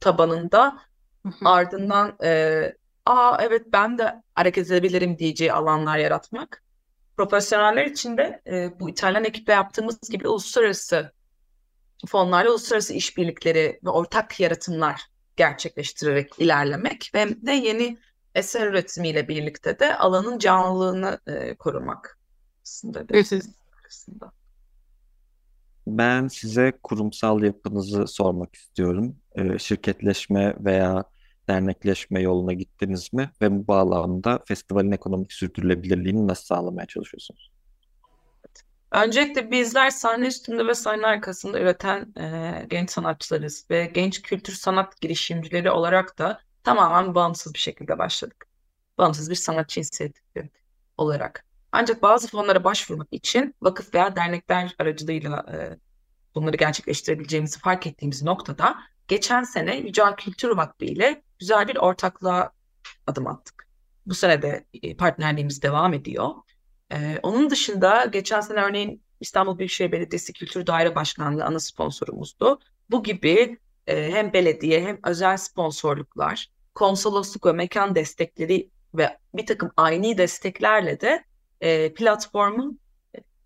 tabanında 0.00 0.78
ardından 1.44 2.16
e, 2.22 2.72
aa 3.06 3.38
evet 3.40 3.62
ben 3.72 3.98
de 3.98 4.22
hareket 4.34 4.66
edebilirim 4.66 5.18
diyeceği 5.18 5.52
alanlar 5.52 5.98
yaratmak. 5.98 6.62
Profesyoneller 7.16 7.86
için 7.86 8.16
de 8.16 8.42
e, 8.46 8.80
bu 8.80 8.90
İtalyan 8.90 9.24
ekiple 9.24 9.52
yaptığımız 9.52 9.98
gibi 10.10 10.28
uluslararası 10.28 11.12
fonlarla 12.06 12.50
uluslararası 12.50 12.94
işbirlikleri 12.94 13.80
ve 13.84 13.90
ortak 13.90 14.40
yaratımlar 14.40 15.02
gerçekleştirerek 15.36 16.38
ilerlemek 16.38 17.10
ve 17.14 17.28
de 17.46 17.52
yeni 17.52 17.98
eser 18.34 18.66
üretimiyle 18.66 19.28
birlikte 19.28 19.78
de 19.78 19.96
alanın 19.96 20.38
canlılığını 20.38 21.20
e, 21.26 21.54
korumak 21.54 22.18
aslında. 22.62 23.08
Aslında. 23.88 24.32
Ben 25.86 26.28
size 26.28 26.72
kurumsal 26.82 27.42
yapınızı 27.42 28.06
sormak 28.06 28.54
istiyorum. 28.54 29.16
E, 29.34 29.58
şirketleşme 29.58 30.56
veya 30.60 31.04
dernekleşme 31.48 32.20
yoluna 32.20 32.52
gittiniz 32.52 33.12
mi? 33.12 33.30
Ve 33.42 33.50
bu 33.50 33.68
bağlamda 33.68 34.40
festivalin 34.48 34.92
ekonomik 34.92 35.32
sürdürülebilirliğini 35.32 36.28
nasıl 36.28 36.44
sağlamaya 36.44 36.86
çalışıyorsunuz? 36.86 37.50
Öncelikle 38.92 39.50
bizler 39.50 39.90
sahne 39.90 40.26
üstünde 40.26 40.66
ve 40.66 40.74
sahne 40.74 41.06
arkasında 41.06 41.60
üreten 41.60 42.14
e, 42.20 42.66
genç 42.70 42.90
sanatçılarız 42.90 43.66
ve 43.70 43.86
genç 43.86 44.22
kültür 44.22 44.52
sanat 44.52 45.00
girişimcileri 45.00 45.70
olarak 45.70 46.18
da 46.18 46.40
tamamen 46.64 47.14
bağımsız 47.14 47.54
bir 47.54 47.58
şekilde 47.58 47.98
başladık. 47.98 48.46
Bağımsız 48.98 49.30
bir 49.30 49.34
sanatçı 49.34 49.80
inisiyatifi 49.80 50.50
olarak. 50.96 51.47
Ancak 51.72 52.02
bazı 52.02 52.28
fonlara 52.28 52.64
başvurmak 52.64 53.08
için 53.12 53.54
vakıf 53.62 53.94
veya 53.94 54.16
dernekler 54.16 54.74
aracılığıyla 54.78 55.46
e, 55.52 55.78
bunları 56.34 56.56
gerçekleştirebileceğimizi 56.56 57.58
fark 57.58 57.86
ettiğimiz 57.86 58.22
noktada 58.22 58.78
geçen 59.08 59.42
sene 59.42 59.76
Yücel 59.76 60.16
Kültür 60.16 60.48
Vakfı 60.48 60.84
ile 60.84 61.22
güzel 61.38 61.68
bir 61.68 61.76
ortaklığa 61.76 62.52
adım 63.06 63.26
attık. 63.26 63.68
Bu 64.06 64.14
sene 64.14 64.42
de 64.42 64.66
e, 64.82 64.96
partnerliğimiz 64.96 65.62
devam 65.62 65.94
ediyor. 65.94 66.30
Ee, 66.92 67.18
onun 67.22 67.50
dışında 67.50 68.04
geçen 68.04 68.40
sene 68.40 68.60
örneğin 68.60 69.02
İstanbul 69.20 69.58
Büyükşehir 69.58 69.92
Belediyesi 69.92 70.32
Kültür 70.32 70.66
Daire 70.66 70.94
Başkanlığı 70.94 71.44
ana 71.44 71.60
sponsorumuzdu. 71.60 72.58
Bu 72.90 73.02
gibi 73.02 73.58
e, 73.86 74.10
hem 74.10 74.32
belediye 74.32 74.82
hem 74.82 74.98
özel 75.04 75.36
sponsorluklar, 75.36 76.50
konsolosluk 76.74 77.46
ve 77.46 77.52
mekan 77.52 77.94
destekleri 77.94 78.70
ve 78.94 79.18
bir 79.34 79.46
takım 79.46 79.70
aynı 79.76 80.18
desteklerle 80.18 81.00
de 81.00 81.24
e, 81.60 81.94
platformun 81.94 82.80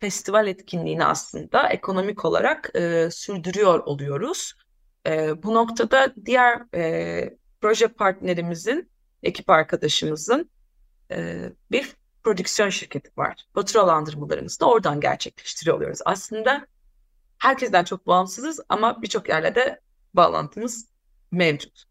festival 0.00 0.47
etkinliğini 0.47 1.04
aslında 1.04 1.69
ekonomik 1.69 2.25
olarak 2.25 2.71
e, 2.75 3.09
sürdürüyor 3.11 3.78
oluyoruz. 3.78 4.54
E, 5.07 5.42
bu 5.42 5.54
noktada 5.54 6.14
diğer 6.26 6.62
e, 6.75 7.37
proje 7.61 7.88
partnerimizin, 7.88 8.90
ekip 9.23 9.50
arkadaşımızın 9.50 10.50
e, 11.11 11.50
bir 11.71 11.97
prodüksiyon 12.25 12.69
şirketi 12.69 13.11
var. 13.16 13.47
Faturalandırmalarımızı 13.54 14.61
da 14.61 14.69
oradan 14.69 15.00
gerçekleştiriyor 15.00 15.76
oluyoruz. 15.76 15.99
Aslında 16.04 16.66
herkesten 17.38 17.85
çok 17.85 18.07
bağımsızız 18.07 18.61
ama 18.69 19.02
birçok 19.02 19.28
yerle 19.28 19.54
de 19.54 19.81
bağlantımız 20.14 20.88
mevcut. 21.31 21.85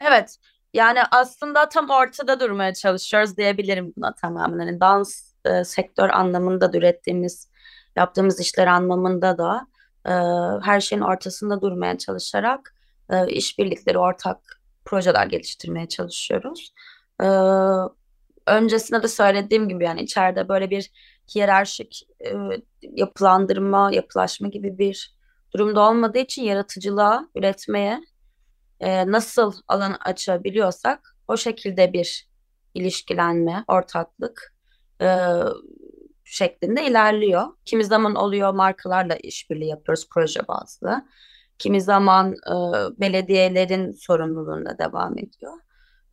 Evet. 0.00 0.36
Yani 0.74 0.98
aslında 1.10 1.68
tam 1.68 1.90
ortada 1.90 2.40
durmaya 2.40 2.74
çalışıyoruz 2.74 3.36
diyebilirim 3.36 3.92
buna 3.96 4.14
tamamen. 4.14 4.58
Hani 4.58 4.80
dans 4.80 5.32
e, 5.44 5.64
sektör 5.64 6.10
anlamında 6.10 6.72
da 6.72 6.78
ürettiğimiz, 6.78 7.48
yaptığımız 7.96 8.40
işler 8.40 8.66
anlamında 8.66 9.38
da 9.38 9.66
e, 10.06 10.12
her 10.64 10.80
şeyin 10.80 11.02
ortasında 11.02 11.60
durmaya 11.60 11.98
çalışarak 11.98 12.74
e, 13.10 13.28
işbirlikleri, 13.28 13.98
ortak 13.98 14.60
projeler 14.84 15.26
geliştirmeye 15.26 15.88
çalışıyoruz. 15.88 16.72
E, 17.22 17.26
öncesinde 18.46 19.02
de 19.02 19.08
söylediğim 19.08 19.68
gibi 19.68 19.84
yani 19.84 20.02
içeride 20.02 20.48
böyle 20.48 20.70
bir 20.70 20.90
hiyerarşik 21.34 22.08
e, 22.24 22.32
yapılandırma, 22.82 23.90
yapılaşma 23.92 24.48
gibi 24.48 24.78
bir 24.78 25.14
durumda 25.54 25.80
olmadığı 25.80 26.18
için 26.18 26.42
yaratıcılığa, 26.42 27.28
üretmeye 27.34 28.00
e, 28.80 29.10
nasıl 29.10 29.52
alan 29.68 29.96
açabiliyorsak 30.04 31.16
o 31.28 31.36
şekilde 31.36 31.92
bir 31.92 32.28
ilişkilenme, 32.74 33.64
ortaklık 33.68 34.54
e, 35.02 35.08
şeklinde 36.24 36.86
ilerliyor. 36.86 37.46
Kimi 37.64 37.84
zaman 37.84 38.14
oluyor 38.14 38.54
markalarla 38.54 39.16
işbirliği 39.16 39.68
yapıyoruz 39.68 40.08
proje 40.10 40.48
bazlı. 40.48 41.04
Kimi 41.58 41.82
zaman 41.82 42.32
e, 42.32 42.54
belediyelerin 43.00 43.92
sorumluluğunda 43.92 44.78
devam 44.78 45.18
ediyor. 45.18 45.52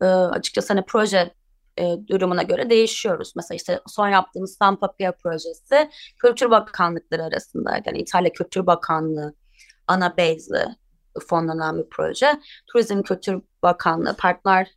E, 0.02 0.04
açıkçası 0.06 0.72
hani 0.72 0.84
proje 0.86 1.34
e, 1.78 1.96
durumuna 2.08 2.42
göre 2.42 2.70
değişiyoruz. 2.70 3.32
Mesela 3.36 3.56
işte 3.56 3.80
son 3.86 4.08
yaptığımız 4.08 4.56
San 4.56 4.76
Papia 4.76 5.12
projesi 5.12 5.90
Kültür 6.22 6.50
Bakanlıkları 6.50 7.24
arasında 7.24 7.80
yani 7.86 7.98
İtalya 7.98 8.32
Kültür 8.32 8.66
Bakanlığı 8.66 9.34
ana 9.86 10.16
base'li 10.16 10.76
fonlanan 11.28 11.78
bir 11.78 11.88
proje. 11.90 12.40
Turizm 12.66 13.02
Kültür 13.02 13.42
Bakanlığı 13.62 14.16
partner 14.16 14.70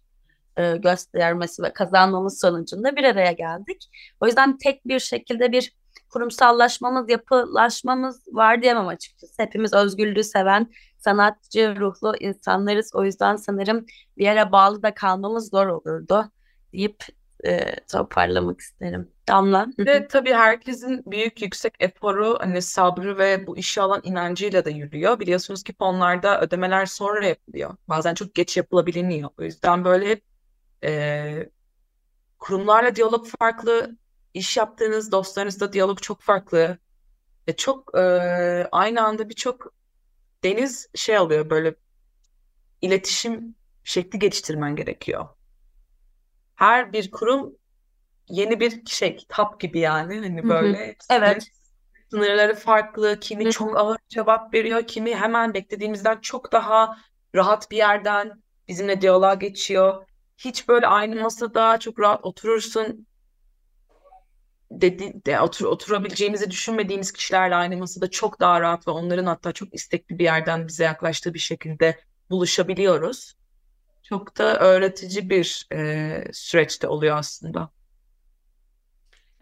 e, 0.58 0.78
göstermesi 0.78 1.64
ve 1.64 1.74
kazanmamız 1.74 2.40
sonucunda 2.40 2.96
bir 2.96 3.04
araya 3.04 3.32
geldik. 3.32 3.90
O 4.22 4.26
yüzden 4.28 4.58
tek 4.58 4.88
bir 4.88 5.00
şekilde 5.00 5.52
bir 5.52 5.74
kurumsallaşmamız, 6.10 7.10
yapılaşmamız 7.10 8.22
var 8.28 8.62
diyemem 8.62 8.88
açıkçası. 8.88 9.44
Hepimiz 9.44 9.74
özgürlüğü 9.74 10.24
seven, 10.24 10.72
sanatçı 10.98 11.76
ruhlu 11.80 12.16
insanlarız. 12.20 12.92
O 12.96 13.04
yüzden 13.04 13.36
sanırım 13.36 13.86
bir 14.18 14.24
yere 14.24 14.52
bağlı 14.52 14.84
da 14.84 14.94
kalmamız 14.94 15.50
zor 15.50 15.68
olurdu 15.68 16.32
deyip 16.74 17.04
e, 17.46 17.76
toparlamak 17.92 18.60
isterim. 18.60 19.12
Damla. 19.32 19.68
Ve 19.80 20.08
tabii 20.08 20.34
herkesin 20.34 21.04
büyük 21.06 21.42
yüksek 21.42 21.74
eforu, 21.80 22.38
hani 22.42 22.62
sabrı 22.62 23.18
ve 23.18 23.48
bu 23.48 23.58
işe 23.58 23.82
alan 23.82 24.02
inancıyla 24.04 24.66
da 24.66 24.70
yürüyor. 24.70 25.20
Biliyorsunuz 25.20 25.64
ki 25.64 25.74
fonlarda 25.80 26.42
ödemeler 26.42 26.86
sonra 26.86 27.28
yapılıyor. 27.28 27.76
Bazen 27.88 28.14
çok 28.14 28.36
geç 28.36 28.58
yapılabiliyor. 28.58 29.30
O 29.40 29.44
yüzden 29.44 29.86
böyle 29.86 30.22
e, 30.84 31.50
kurumlarla 32.40 32.96
diyalog 32.96 33.28
farklı, 33.40 33.98
iş 34.34 34.58
yaptığınız 34.58 35.12
dostlarınızla 35.12 35.74
diyalog 35.74 36.02
çok 36.02 36.22
farklı. 36.22 36.78
Ve 37.48 37.56
çok 37.56 37.98
e, 37.98 38.02
aynı 38.72 39.04
anda 39.04 39.30
birçok 39.30 39.74
deniz 40.44 40.90
şey 40.96 41.20
oluyor 41.20 41.50
böyle 41.50 41.76
iletişim 42.82 43.56
şekli 43.84 44.20
geliştirmen 44.20 44.76
gerekiyor. 44.76 45.28
Her 46.56 46.94
bir 46.94 47.12
kurum 47.12 47.61
yeni 48.32 48.60
bir 48.60 48.86
şey 48.86 49.16
kitap 49.16 49.60
gibi 49.60 49.80
yani 49.80 50.20
hani 50.20 50.50
böyle 50.50 50.96
Evet. 51.10 51.48
sınırları 52.10 52.56
farklı 52.56 53.20
kimi 53.20 53.52
çok 53.52 53.78
ağır 53.78 53.98
cevap 54.10 54.54
veriyor 54.54 54.88
kimi 54.88 55.16
hemen 55.16 55.54
beklediğimizden 55.54 56.20
çok 56.22 56.52
daha 56.52 56.98
rahat 57.36 57.72
bir 57.72 57.78
yerden 57.78 58.44
bizimle 58.68 59.02
diyaloğa 59.02 59.34
geçiyor 59.34 60.06
hiç 60.38 60.68
böyle 60.68 60.88
aynı 60.88 61.22
masada 61.22 61.80
çok 61.80 62.00
rahat 62.00 62.26
oturursun 62.26 63.08
dedi 64.72 65.26
de 65.26 65.42
otur, 65.42 65.66
oturabileceğimizi 65.66 66.52
düşünmediğimiz 66.52 67.12
kişilerle 67.12 67.56
aynı 67.56 67.78
masada 67.78 68.10
çok 68.10 68.40
daha 68.40 68.62
rahat 68.62 68.88
ve 68.88 68.92
onların 68.92 69.26
hatta 69.26 69.52
çok 69.52 69.74
istekli 69.74 70.20
bir 70.20 70.24
yerden 70.24 70.68
bize 70.68 70.84
yaklaştığı 70.84 71.34
bir 71.34 71.40
şekilde 71.40 72.00
buluşabiliyoruz. 72.30 73.34
Çok 74.04 74.38
da 74.38 74.60
öğretici 74.60 75.30
bir 75.30 75.68
e, 75.74 76.24
süreçte 76.34 76.88
oluyor 76.88 77.18
aslında. 77.18 77.70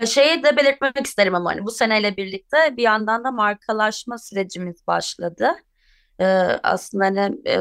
Şeyi 0.06 0.44
de 0.44 0.58
belirtmek 0.58 1.06
isterim 1.08 1.36
ama 1.36 1.52
hani 1.52 1.66
bu 1.66 1.72
seneyle 1.72 2.18
birlikte 2.18 2.78
bir 2.78 2.84
yandan 2.84 3.24
da 3.24 3.32
markalaşma 3.32 4.18
sürecimiz 4.18 4.88
başladı. 4.88 5.52
Ee, 6.20 6.26
aslında 6.64 7.06
hani 7.06 7.38
e, 7.48 7.60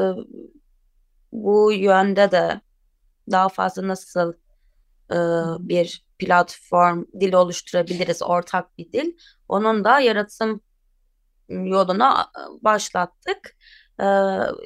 bu 1.31 1.71
yönde 1.73 2.31
de 2.31 2.61
daha 3.31 3.49
fazla 3.49 3.87
nasıl 3.87 4.33
e, 5.11 5.17
bir 5.59 6.05
platform 6.19 7.03
dil 7.19 7.33
oluşturabiliriz, 7.33 8.21
ortak 8.23 8.77
bir 8.77 8.91
dil. 8.91 9.17
Onun 9.49 9.83
da 9.83 9.99
yaratım 9.99 10.61
yoluna 11.49 12.31
başlattık. 12.61 13.55
E, 13.99 14.05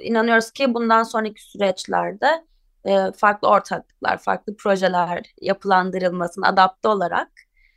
inanıyoruz 0.03 0.51
ki 0.51 0.73
bundan 0.73 1.03
sonraki 1.03 1.43
süreçlerde 1.43 2.45
e, 2.85 3.11
farklı 3.11 3.47
ortaklıklar, 3.47 4.17
farklı 4.17 4.57
projeler 4.57 5.23
yapılandırılmasına 5.41 6.47
adapte 6.47 6.87
olarak 6.87 7.29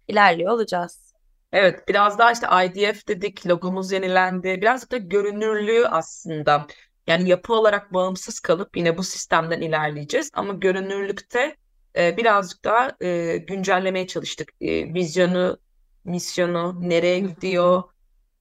ilerliyor 0.08 0.52
olacağız. 0.52 1.14
Evet, 1.52 1.88
biraz 1.88 2.18
daha 2.18 2.32
işte 2.32 2.46
IDF 2.64 3.08
dedik, 3.08 3.46
logomuz 3.46 3.92
yenilendi. 3.92 4.58
Biraz 4.60 4.90
da 4.90 4.96
görünürlüğü 4.96 5.86
aslında. 5.86 6.66
Yani 7.06 7.28
yapı 7.28 7.54
olarak 7.54 7.94
bağımsız 7.94 8.40
kalıp 8.40 8.76
yine 8.76 8.98
bu 8.98 9.02
sistemden 9.02 9.60
ilerleyeceğiz. 9.60 10.30
Ama 10.34 10.52
görünürlükte 10.52 11.56
e, 11.96 12.16
birazcık 12.16 12.64
daha 12.64 12.96
e, 13.00 13.36
güncellemeye 13.36 14.06
çalıştık. 14.06 14.52
E, 14.60 14.94
vizyonu, 14.94 15.58
misyonu, 16.04 16.88
nereye 16.88 17.18
gidiyor, 17.18 17.82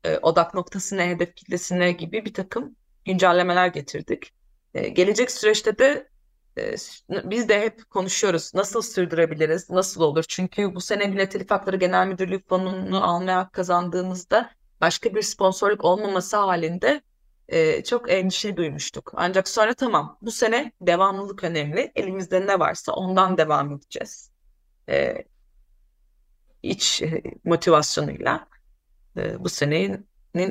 e, 0.04 0.18
odak 0.18 0.54
noktası 0.54 0.98
ne, 0.98 1.10
hedef 1.10 1.36
kitlesine 1.36 1.92
gibi 1.92 2.26
bir 2.26 2.34
takım 2.34 2.76
güncellemeler 3.06 3.68
getirdik. 3.68 4.32
E, 4.74 4.90
gelecek 4.90 5.32
süreçte 5.32 5.78
de 5.78 6.08
biz 7.10 7.50
de 7.50 7.62
hep 7.62 7.90
konuşuyoruz. 7.90 8.54
Nasıl 8.54 8.82
sürdürebiliriz, 8.82 9.70
nasıl 9.70 10.02
olur? 10.02 10.24
Çünkü 10.28 10.76
bu 10.76 10.82
sene 10.82 11.08
Millet 11.08 11.32
Telif 11.32 11.52
Hakları 11.52 11.78
Genel 11.78 12.08
Müdürlüğü 12.08 12.40
fonunu 12.50 13.04
almaya 13.04 13.50
kazandığımızda 13.50 14.52
başka 14.82 15.16
bir 15.16 15.22
sponsorluk 15.22 15.84
olmaması 15.84 16.38
halinde 16.38 17.02
e, 17.48 17.84
çok 17.84 18.12
endişe 18.12 18.58
duymuştuk. 18.58 19.12
Ancak 19.16 19.48
sonra 19.48 19.74
tamam 19.74 20.18
bu 20.22 20.32
sene 20.32 20.72
devamlılık 20.82 21.44
önemli. 21.44 21.92
Elimizde 21.96 22.48
ne 22.48 22.60
varsa 22.60 22.94
ondan 22.94 23.38
devam 23.38 23.72
edeceğiz. 23.72 24.32
E, 24.90 25.26
iç 26.64 27.04
motivasyonuyla 27.44 28.48
e, 29.18 29.44
bu 29.44 29.50
senenin 29.50 30.08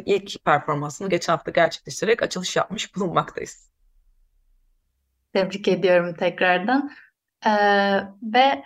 ilk 0.07 0.45
performansını 0.45 1.09
geçen 1.09 1.33
hafta 1.33 1.51
gerçekleştirerek 1.51 2.23
açılış 2.23 2.57
yapmış 2.57 2.97
bulunmaktayız. 2.97 3.74
Tebrik 5.35 5.69
ediyorum 5.69 6.15
tekrardan. 6.15 6.91
Ee, 7.47 7.51
ve 8.23 8.65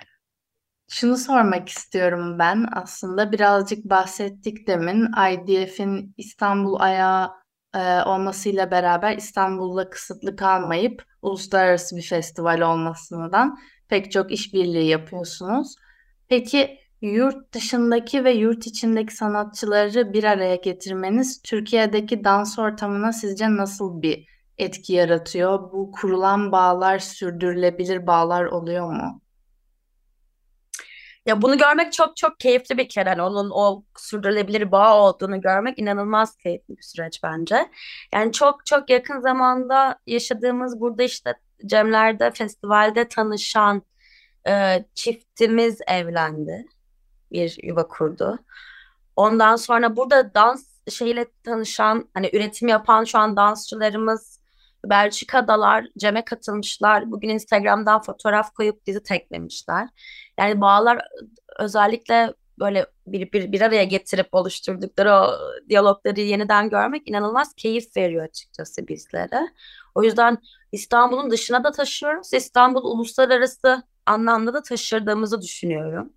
şunu 0.90 1.16
sormak 1.16 1.68
istiyorum 1.68 2.38
ben 2.38 2.66
aslında 2.72 3.32
birazcık 3.32 3.84
bahsettik 3.84 4.66
demin 4.66 5.06
IDF'in 5.32 6.14
İstanbul 6.16 6.80
ayağı 6.80 7.30
e, 7.74 8.02
olmasıyla 8.02 8.70
beraber 8.70 9.16
İstanbul'da 9.16 9.90
kısıtlı 9.90 10.36
kalmayıp 10.36 11.04
uluslararası 11.22 11.96
bir 11.96 12.02
festival 12.02 12.60
olmasından 12.60 13.58
pek 13.88 14.12
çok 14.12 14.32
işbirliği 14.32 14.88
yapıyorsunuz. 14.88 15.74
Peki 16.28 16.78
yurt 17.02 17.54
dışındaki 17.54 18.24
ve 18.24 18.32
yurt 18.32 18.66
içindeki 18.66 19.14
sanatçıları 19.14 20.12
bir 20.12 20.24
araya 20.24 20.56
getirmeniz 20.56 21.42
Türkiye'deki 21.42 22.24
dans 22.24 22.58
ortamına 22.58 23.12
sizce 23.12 23.56
nasıl 23.56 24.02
bir 24.02 24.37
etki 24.58 24.92
yaratıyor? 24.92 25.72
Bu 25.72 25.92
kurulan 25.92 26.52
bağlar 26.52 26.98
sürdürülebilir 26.98 28.06
bağlar 28.06 28.44
oluyor 28.44 28.92
mu? 28.92 29.20
Ya 31.26 31.42
bunu 31.42 31.58
görmek 31.58 31.92
çok 31.92 32.16
çok 32.16 32.40
keyifli 32.40 32.78
bir 32.78 32.88
kere. 32.88 33.08
Yani 33.08 33.22
onun 33.22 33.50
o 33.50 33.84
sürdürülebilir 33.96 34.72
bağ 34.72 35.00
olduğunu 35.00 35.40
görmek 35.40 35.78
inanılmaz 35.78 36.36
keyifli 36.36 36.76
bir 36.76 36.82
süreç 36.82 37.22
bence. 37.22 37.70
Yani 38.14 38.32
çok 38.32 38.66
çok 38.66 38.90
yakın 38.90 39.20
zamanda 39.20 39.98
yaşadığımız 40.06 40.80
burada 40.80 41.02
işte 41.02 41.34
Cemler'de 41.66 42.30
festivalde 42.30 43.08
tanışan 43.08 43.82
e, 44.48 44.84
çiftimiz 44.94 45.78
evlendi. 45.86 46.66
Bir 47.32 47.58
yuva 47.62 47.88
kurdu. 47.88 48.38
Ondan 49.16 49.56
sonra 49.56 49.96
burada 49.96 50.34
dans 50.34 50.78
şeyle 50.90 51.26
tanışan 51.44 52.08
hani 52.14 52.30
üretim 52.32 52.68
yapan 52.68 53.04
şu 53.04 53.18
an 53.18 53.36
dansçılarımız 53.36 54.37
Belçika'dalar, 54.90 55.86
Cem'e 55.98 56.24
katılmışlar. 56.24 57.10
Bugün 57.10 57.28
Instagram'dan 57.28 58.02
fotoğraf 58.02 58.54
koyup 58.54 58.86
bizi 58.86 59.02
teklemişler. 59.02 59.88
Yani 60.38 60.60
bağlar 60.60 61.08
özellikle 61.58 62.34
böyle 62.58 62.86
bir, 63.06 63.32
bir, 63.32 63.52
bir 63.52 63.60
araya 63.60 63.84
getirip 63.84 64.28
oluşturdukları 64.32 65.12
o 65.12 65.30
diyalogları 65.68 66.20
yeniden 66.20 66.70
görmek 66.70 67.08
inanılmaz 67.08 67.54
keyif 67.54 67.96
veriyor 67.96 68.24
açıkçası 68.24 68.88
bizlere. 68.88 69.48
O 69.94 70.02
yüzden 70.02 70.38
İstanbul'un 70.72 71.30
dışına 71.30 71.64
da 71.64 71.70
taşıyoruz. 71.70 72.32
İstanbul 72.32 72.84
uluslararası 72.84 73.82
anlamda 74.06 74.54
da 74.54 74.62
taşırdığımızı 74.62 75.42
düşünüyorum. 75.42 76.12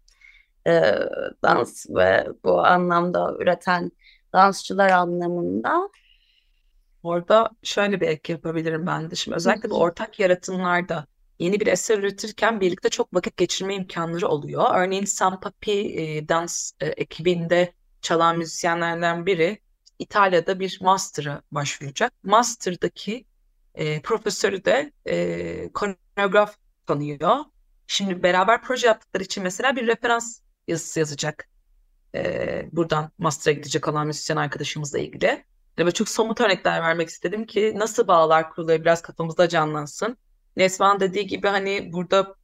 Ee, 0.67 0.95
dans 1.43 1.85
ve 1.89 2.27
bu 2.43 2.65
anlamda 2.65 3.35
üreten 3.39 3.91
dansçılar 4.33 4.89
anlamında. 4.89 5.89
Orada 7.03 7.49
şöyle 7.63 8.01
bir 8.01 8.07
ek 8.07 8.33
yapabilirim 8.33 8.87
ben 8.87 9.11
de. 9.11 9.15
Şimdi 9.15 9.35
özellikle 9.35 9.69
bu 9.69 9.79
ortak 9.79 10.19
yaratımlarda 10.19 11.07
yeni 11.39 11.59
bir 11.59 11.67
eser 11.67 11.97
üretirken 11.99 12.61
birlikte 12.61 12.89
çok 12.89 13.13
vakit 13.13 13.37
geçirme 13.37 13.75
imkanları 13.75 14.27
oluyor. 14.27 14.65
Örneğin 14.75 15.05
Sampapi 15.05 15.71
e, 15.71 16.27
dans 16.29 16.71
e, 16.79 16.87
ekibinde 16.87 17.73
çalan 18.01 18.37
müzisyenlerden 18.37 19.25
biri 19.25 19.59
İtalya'da 19.99 20.59
bir 20.59 20.77
master'a 20.81 21.41
başvuracak. 21.51 22.13
Master'daki 22.23 23.25
e, 23.75 24.01
profesörü 24.01 24.65
de 24.65 24.91
e, 25.05 25.71
koreograf 25.73 26.57
tanıyor. 26.87 27.37
Şimdi 27.87 28.23
beraber 28.23 28.61
proje 28.61 28.87
yaptıkları 28.87 29.23
için 29.23 29.43
mesela 29.43 29.75
bir 29.75 29.87
referans 29.87 30.39
yazısı 30.67 30.99
yazacak. 30.99 31.49
E, 32.15 32.69
buradan 32.71 33.11
master'a 33.17 33.53
gidecek 33.53 33.87
olan 33.87 34.07
müzisyen 34.07 34.37
arkadaşımızla 34.37 34.99
ilgili. 34.99 35.45
Ve 35.79 35.91
çok 35.91 36.09
somut 36.09 36.41
örnekler 36.41 36.81
vermek 36.81 37.09
istedim 37.09 37.45
ki 37.45 37.73
nasıl 37.75 38.07
bağlar 38.07 38.49
kuruluyor 38.49 38.81
biraz 38.81 39.01
kafamızda 39.01 39.49
canlansın. 39.49 40.17
Nesman 40.57 40.99
dediği 40.99 41.27
gibi 41.27 41.47
hani 41.47 41.89
burada 41.93 42.35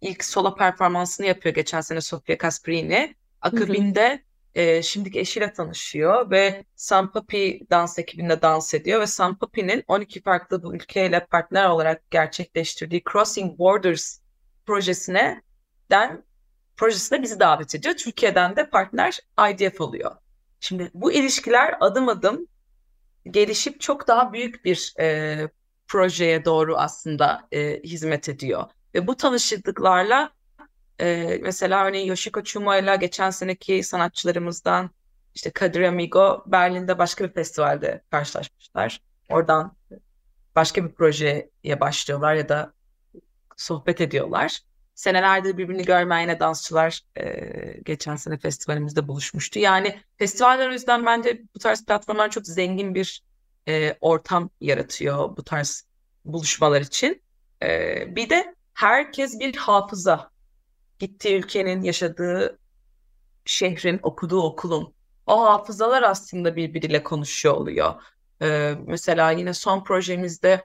ilk 0.00 0.24
solo 0.24 0.54
performansını 0.54 1.26
yapıyor 1.26 1.54
geçen 1.54 1.80
sene 1.80 2.00
Sofia 2.00 2.38
Casperini. 2.38 3.14
Akabinde 3.40 4.22
e, 4.54 4.82
şimdiki 4.82 5.20
eşiyle 5.20 5.52
tanışıyor 5.52 6.30
ve 6.30 6.64
Sampapi 6.76 7.66
dans 7.70 7.98
ekibinde 7.98 8.42
dans 8.42 8.74
ediyor 8.74 9.00
ve 9.00 9.06
Sampapi'nin 9.06 9.84
12 9.88 10.22
farklı 10.22 10.74
ülkeyle 10.74 11.26
partner 11.26 11.68
olarak 11.68 12.10
gerçekleştirdiği 12.10 13.02
Crossing 13.12 13.58
Borders 13.58 14.18
projesine 14.66 15.42
den 15.90 16.24
projesine 16.76 17.22
bizi 17.22 17.40
davet 17.40 17.74
ediyor. 17.74 17.94
Türkiye'den 17.94 18.56
de 18.56 18.70
partner 18.70 19.18
IDF 19.50 19.80
oluyor. 19.80 20.16
Şimdi 20.60 20.90
bu 20.94 21.12
ilişkiler 21.12 21.76
adım 21.80 22.08
adım 22.08 22.46
gelişip 23.30 23.80
çok 23.80 24.08
daha 24.08 24.32
büyük 24.32 24.64
bir 24.64 24.94
e, 25.00 25.48
projeye 25.88 26.44
doğru 26.44 26.76
aslında 26.76 27.48
e, 27.52 27.80
hizmet 27.82 28.28
ediyor. 28.28 28.64
Ve 28.94 29.06
bu 29.06 29.16
tanışıklıklarla 29.16 30.30
e, 31.00 31.38
mesela 31.42 31.84
örneğin 31.84 32.06
Yoshiko 32.06 32.42
Chuma 32.42 32.76
ile 32.76 32.96
geçen 32.96 33.30
seneki 33.30 33.82
sanatçılarımızdan 33.82 34.90
işte 35.34 35.50
Kadir 35.50 35.82
Amigo 35.82 36.44
Berlin'de 36.46 36.98
başka 36.98 37.24
bir 37.24 37.32
festivalde 37.32 38.02
karşılaşmışlar. 38.10 39.02
Oradan 39.28 39.76
başka 40.56 40.84
bir 40.84 40.92
projeye 40.92 41.80
başlıyorlar 41.80 42.34
ya 42.34 42.48
da 42.48 42.72
sohbet 43.56 44.00
ediyorlar. 44.00 44.60
Senelerdir 44.98 45.58
birbirini 45.58 45.84
görmeyen 45.84 46.20
yine 46.20 46.40
dansçılar 46.40 47.00
e, 47.18 47.24
geçen 47.84 48.16
sene 48.16 48.38
festivalimizde 48.38 49.08
buluşmuştu. 49.08 49.58
Yani 49.58 50.00
festivaller 50.16 50.68
o 50.68 50.72
yüzden 50.72 51.06
bence 51.06 51.42
bu 51.54 51.58
tarz 51.58 51.84
platformlar 51.84 52.30
çok 52.30 52.46
zengin 52.46 52.94
bir 52.94 53.22
e, 53.68 53.96
ortam 54.00 54.50
yaratıyor 54.60 55.36
bu 55.36 55.44
tarz 55.44 55.86
buluşmalar 56.24 56.80
için. 56.80 57.22
E, 57.62 58.16
bir 58.16 58.30
de 58.30 58.54
herkes 58.74 59.40
bir 59.40 59.56
hafıza. 59.56 60.30
Gittiği 60.98 61.38
ülkenin, 61.38 61.82
yaşadığı 61.82 62.58
şehrin, 63.44 64.00
okuduğu 64.02 64.42
okulun. 64.42 64.94
O 65.26 65.44
hafızalar 65.44 66.02
aslında 66.02 66.56
birbiriyle 66.56 67.02
konuşuyor 67.02 67.54
oluyor. 67.54 67.94
E, 68.42 68.74
mesela 68.86 69.30
yine 69.30 69.54
son 69.54 69.84
projemizde 69.84 70.64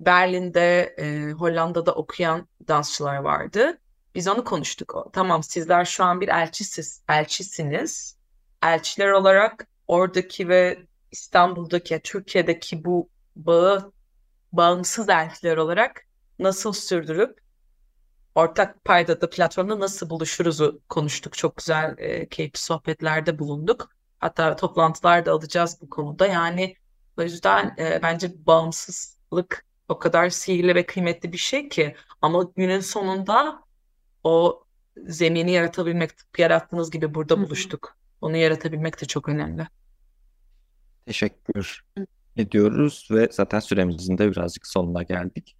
Berlin'de, 0.00 0.94
e, 0.98 1.32
Hollanda'da 1.32 1.94
okuyan 1.94 2.48
dansçılar 2.68 3.16
vardı. 3.16 3.78
Biz 4.14 4.28
onu 4.28 4.44
konuştuk. 4.44 5.06
Tamam 5.12 5.42
sizler 5.42 5.84
şu 5.84 6.04
an 6.04 6.20
bir 6.20 6.28
elçisiz, 6.28 7.02
elçisiniz. 7.08 8.16
Elçiler 8.62 9.08
olarak 9.08 9.66
oradaki 9.88 10.48
ve 10.48 10.78
İstanbul'daki, 11.10 12.00
Türkiye'deki 12.04 12.84
bu 12.84 13.08
bağı 13.36 13.92
bağımsız 14.52 15.08
elçiler 15.08 15.56
olarak 15.56 16.06
nasıl 16.38 16.72
sürdürüp 16.72 17.40
ortak 18.34 18.84
paydada 18.84 19.30
platformda 19.30 19.80
nasıl 19.80 20.10
buluşuruzu 20.10 20.80
konuştuk. 20.88 21.36
Çok 21.36 21.56
güzel, 21.56 21.94
e, 21.98 22.28
keyifli 22.28 22.60
sohbetlerde 22.60 23.38
bulunduk. 23.38 23.90
Hatta 24.18 24.56
toplantılar 24.56 25.26
da 25.26 25.32
alacağız 25.32 25.78
bu 25.82 25.90
konuda. 25.90 26.26
Yani 26.26 26.74
o 27.18 27.22
yüzden 27.22 27.74
e, 27.78 28.00
bence 28.02 28.46
bağımsızlık 28.46 29.69
o 29.90 29.98
kadar 29.98 30.30
sihirli 30.30 30.74
ve 30.74 30.86
kıymetli 30.86 31.32
bir 31.32 31.38
şey 31.38 31.68
ki 31.68 31.96
ama 32.22 32.52
günün 32.56 32.80
sonunda 32.80 33.62
o 34.24 34.64
zemini 35.06 35.52
yaratabilmek, 35.52 36.10
yarattığınız 36.38 36.90
gibi 36.90 37.14
burada 37.14 37.34
Hı-hı. 37.34 37.44
buluştuk. 37.44 37.96
Onu 38.20 38.36
yaratabilmek 38.36 39.00
de 39.00 39.06
çok 39.06 39.28
önemli. 39.28 39.68
Teşekkür 41.06 41.84
ediyoruz 42.36 43.08
ve 43.10 43.28
zaten 43.32 43.60
süremizin 43.60 44.18
de 44.18 44.30
birazcık 44.30 44.66
sonuna 44.66 45.02
geldik. 45.02 45.56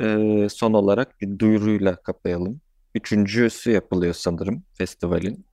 Ee, 0.00 0.46
son 0.50 0.72
olarak 0.72 1.20
bir 1.20 1.38
duyuruyla 1.38 1.96
kapayalım. 1.96 2.60
Üçüncüsü 2.94 3.70
yapılıyor 3.70 4.14
sanırım 4.14 4.64
festivalin. 4.74 5.46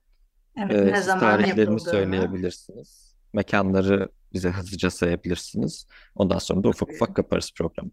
Evet, 0.56 0.72
ee, 0.72 0.92
ne 0.92 1.02
zaman 1.02 1.20
tarihlerini 1.20 1.80
söyleyebilirsiniz. 1.80 3.14
Mekanları 3.32 4.08
bize 4.32 4.50
hızlıca 4.50 4.90
sayabilirsiniz. 4.90 5.86
Ondan 6.14 6.38
sonra 6.38 6.64
da 6.64 6.68
ufak 6.68 6.90
ufak 6.90 7.16
kaparız 7.16 7.52
programı. 7.56 7.90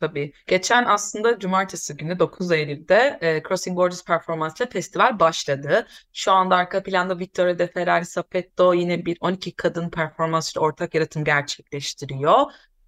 Tabii. 0.00 0.32
Geçen 0.46 0.84
aslında 0.84 1.38
cumartesi 1.38 1.96
günü 1.96 2.18
9 2.18 2.52
Eylül'de 2.52 3.18
e, 3.20 3.42
Crossing 3.48 3.76
Borders 3.76 4.04
performansıyla 4.04 4.70
festival 4.70 5.20
başladı. 5.20 5.86
Şu 6.12 6.32
anda 6.32 6.56
arka 6.56 6.82
planda 6.82 7.18
Vittorio 7.18 7.58
De 7.58 7.66
Ferrari 7.66 8.04
Sapetto 8.04 8.74
yine 8.74 9.06
bir 9.06 9.16
12 9.20 9.56
kadın 9.56 9.90
performansıyla 9.90 10.66
ortak 10.66 10.94
yaratım 10.94 11.24
gerçekleştiriyor. 11.24 12.40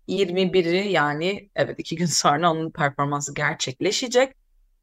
21'i 0.08 0.92
yani 0.92 1.50
evet 1.56 1.78
iki 1.78 1.96
gün 1.96 2.06
sonra 2.22 2.50
onun 2.50 2.70
performansı 2.70 3.34
gerçekleşecek. 3.34 4.34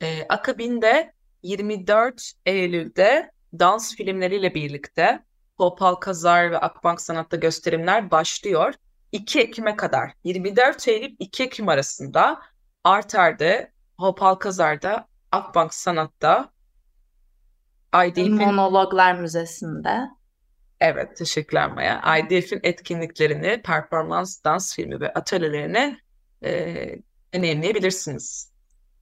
E, 0.02 0.26
akabinde 0.30 1.14
24 1.44 2.32
Eylül'de 2.46 3.32
dans 3.60 3.96
filmleriyle 3.96 4.56
birlikte 4.56 5.24
Popal 5.58 5.96
Kazar 5.96 6.52
ve 6.52 6.58
Akbank 6.58 7.02
Sanat'ta 7.02 7.38
gösterimler 7.38 8.12
başlıyor. 8.12 8.74
2 9.16 9.40
Ekim'e 9.40 9.76
kadar 9.76 10.12
24 10.24 10.88
Eylül 10.88 11.16
2 11.20 11.44
Ekim 11.44 11.70
arasında 11.70 12.42
Arter'de, 12.84 13.72
Hopal 13.98 14.36
Kazar'da, 14.36 15.08
Akbank 15.32 15.74
Sanat'ta 15.74 16.52
IDF'in 18.08 18.36
Monologlar 18.36 19.16
Müzesi'nde. 19.16 20.00
Evet, 20.80 21.18
teşekkürler 21.18 21.72
Maya. 21.72 22.18
IDF'in 22.18 22.60
etkinliklerini, 22.64 23.62
performans, 23.62 24.44
dans 24.44 24.76
filmi 24.76 25.00
ve 25.00 25.14
atölyelerini 25.14 25.98
e, 26.44 26.76
deneyimleyebilirsiniz. 27.34 28.52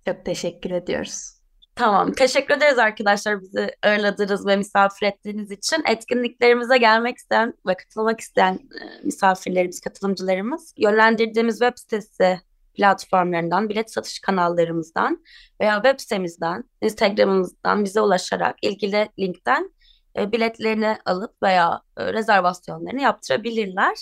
Çok 0.06 0.26
teşekkür 0.26 0.72
ediyoruz. 0.72 1.43
Tamam. 1.76 2.12
Teşekkür 2.12 2.58
ederiz 2.58 2.80
arkadaşlar 2.80 3.42
bizi 3.42 3.76
ağırladığınız 3.84 4.48
ve 4.48 4.56
misafir 4.56 5.06
ettiğiniz 5.06 5.52
için. 5.52 5.84
Etkinliklerimize 5.90 6.78
gelmek 6.78 7.18
isteyen 7.18 7.54
ve 7.68 7.76
katılmak 7.76 8.20
isteyen 8.20 8.54
e, 8.54 9.04
misafirlerimiz, 9.04 9.82
katılımcılarımız 9.82 10.74
yönlendirdiğimiz 10.78 11.60
web 11.60 11.74
sitesi 11.76 12.40
platformlarından, 12.74 13.70
bilet 13.70 13.94
satış 13.94 14.20
kanallarımızdan 14.20 15.24
veya 15.62 15.76
web 15.76 16.00
sitemizden, 16.00 16.64
Instagram'ımızdan 16.82 17.84
bize 17.86 18.02
ulaşarak 18.02 18.56
ilgili 18.62 19.10
linkten 19.20 19.72
e, 20.18 20.32
biletlerini 20.32 20.98
alıp 21.06 21.44
veya 21.44 21.82
e, 21.98 22.14
rezervasyonlarını 22.14 23.02
yaptırabilirler. 23.02 23.98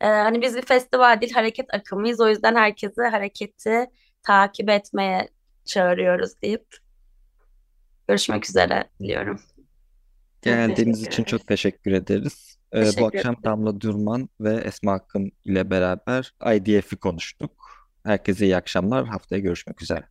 Hani 0.00 0.42
biz 0.42 0.56
bir 0.56 0.62
festival 0.62 1.20
değil, 1.20 1.32
hareket 1.32 1.74
akımıyız. 1.74 2.20
O 2.20 2.28
yüzden 2.28 2.56
herkesi 2.56 3.02
hareketi 3.02 3.86
takip 4.22 4.70
etmeye 4.70 5.28
çağırıyoruz 5.64 6.42
deyip 6.42 6.66
Görüşmek 8.08 8.48
üzere 8.48 8.84
diliyorum. 9.00 9.40
Geldiğiniz 10.42 11.02
için 11.02 11.24
çok 11.24 11.46
teşekkür 11.46 11.92
ederiz. 11.92 12.58
Ee, 12.72 12.80
Teşekkür 12.80 13.00
bu 13.00 13.06
akşam 13.06 13.36
Damla 13.44 13.80
Durman 13.80 14.28
ve 14.40 14.54
Esma 14.54 14.92
Akın 14.92 15.32
ile 15.44 15.70
beraber 15.70 16.34
IDF'i 16.54 16.96
konuştuk. 16.96 17.52
Herkese 18.04 18.44
iyi 18.44 18.56
akşamlar. 18.56 19.06
Haftaya 19.06 19.40
görüşmek 19.42 19.82
üzere. 19.82 20.04